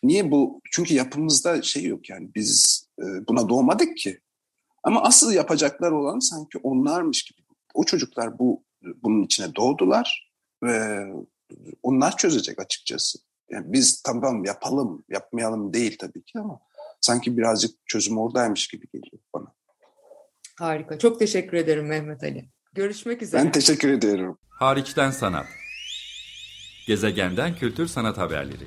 Niye 0.02 0.30
bu? 0.30 0.60
Çünkü 0.72 0.94
yapımızda 0.94 1.62
şey 1.62 1.84
yok 1.84 2.10
yani 2.10 2.30
biz 2.34 2.84
e, 2.98 3.04
buna 3.28 3.48
doğmadık 3.48 3.96
ki. 3.96 4.20
Ama 4.82 5.02
asıl 5.02 5.32
yapacaklar 5.32 5.92
olan 5.92 6.18
sanki 6.18 6.58
onlarmış 6.58 7.22
gibi. 7.22 7.40
O 7.74 7.84
çocuklar 7.84 8.38
bu 8.38 8.64
bunun 8.82 9.22
içine 9.22 9.54
doğdular 9.54 10.30
ve 10.62 11.06
onlar 11.82 12.16
çözecek 12.16 12.58
açıkçası. 12.58 13.18
Yani 13.50 13.72
biz 13.72 14.02
tamam 14.02 14.44
yapalım, 14.44 15.04
yapmayalım 15.08 15.72
değil 15.72 15.96
tabii 16.00 16.24
ki 16.24 16.38
ama 16.38 16.60
sanki 17.00 17.36
birazcık 17.36 17.86
çözüm 17.86 18.18
oradaymış 18.18 18.68
gibi 18.68 18.86
geliyor 18.92 19.22
bana. 19.34 19.54
Harika. 20.58 20.98
Çok 20.98 21.18
teşekkür 21.18 21.56
ederim 21.56 21.86
Mehmet 21.86 22.22
Ali. 22.22 22.48
Görüşmek 22.72 23.22
üzere. 23.22 23.44
Ben 23.44 23.52
teşekkür 23.52 23.88
ederim. 23.88 24.36
Hariçten 24.48 25.10
sanat. 25.10 25.46
Gezegenden 26.86 27.54
kültür 27.54 27.86
sanat 27.86 28.18
haberleri. 28.18 28.66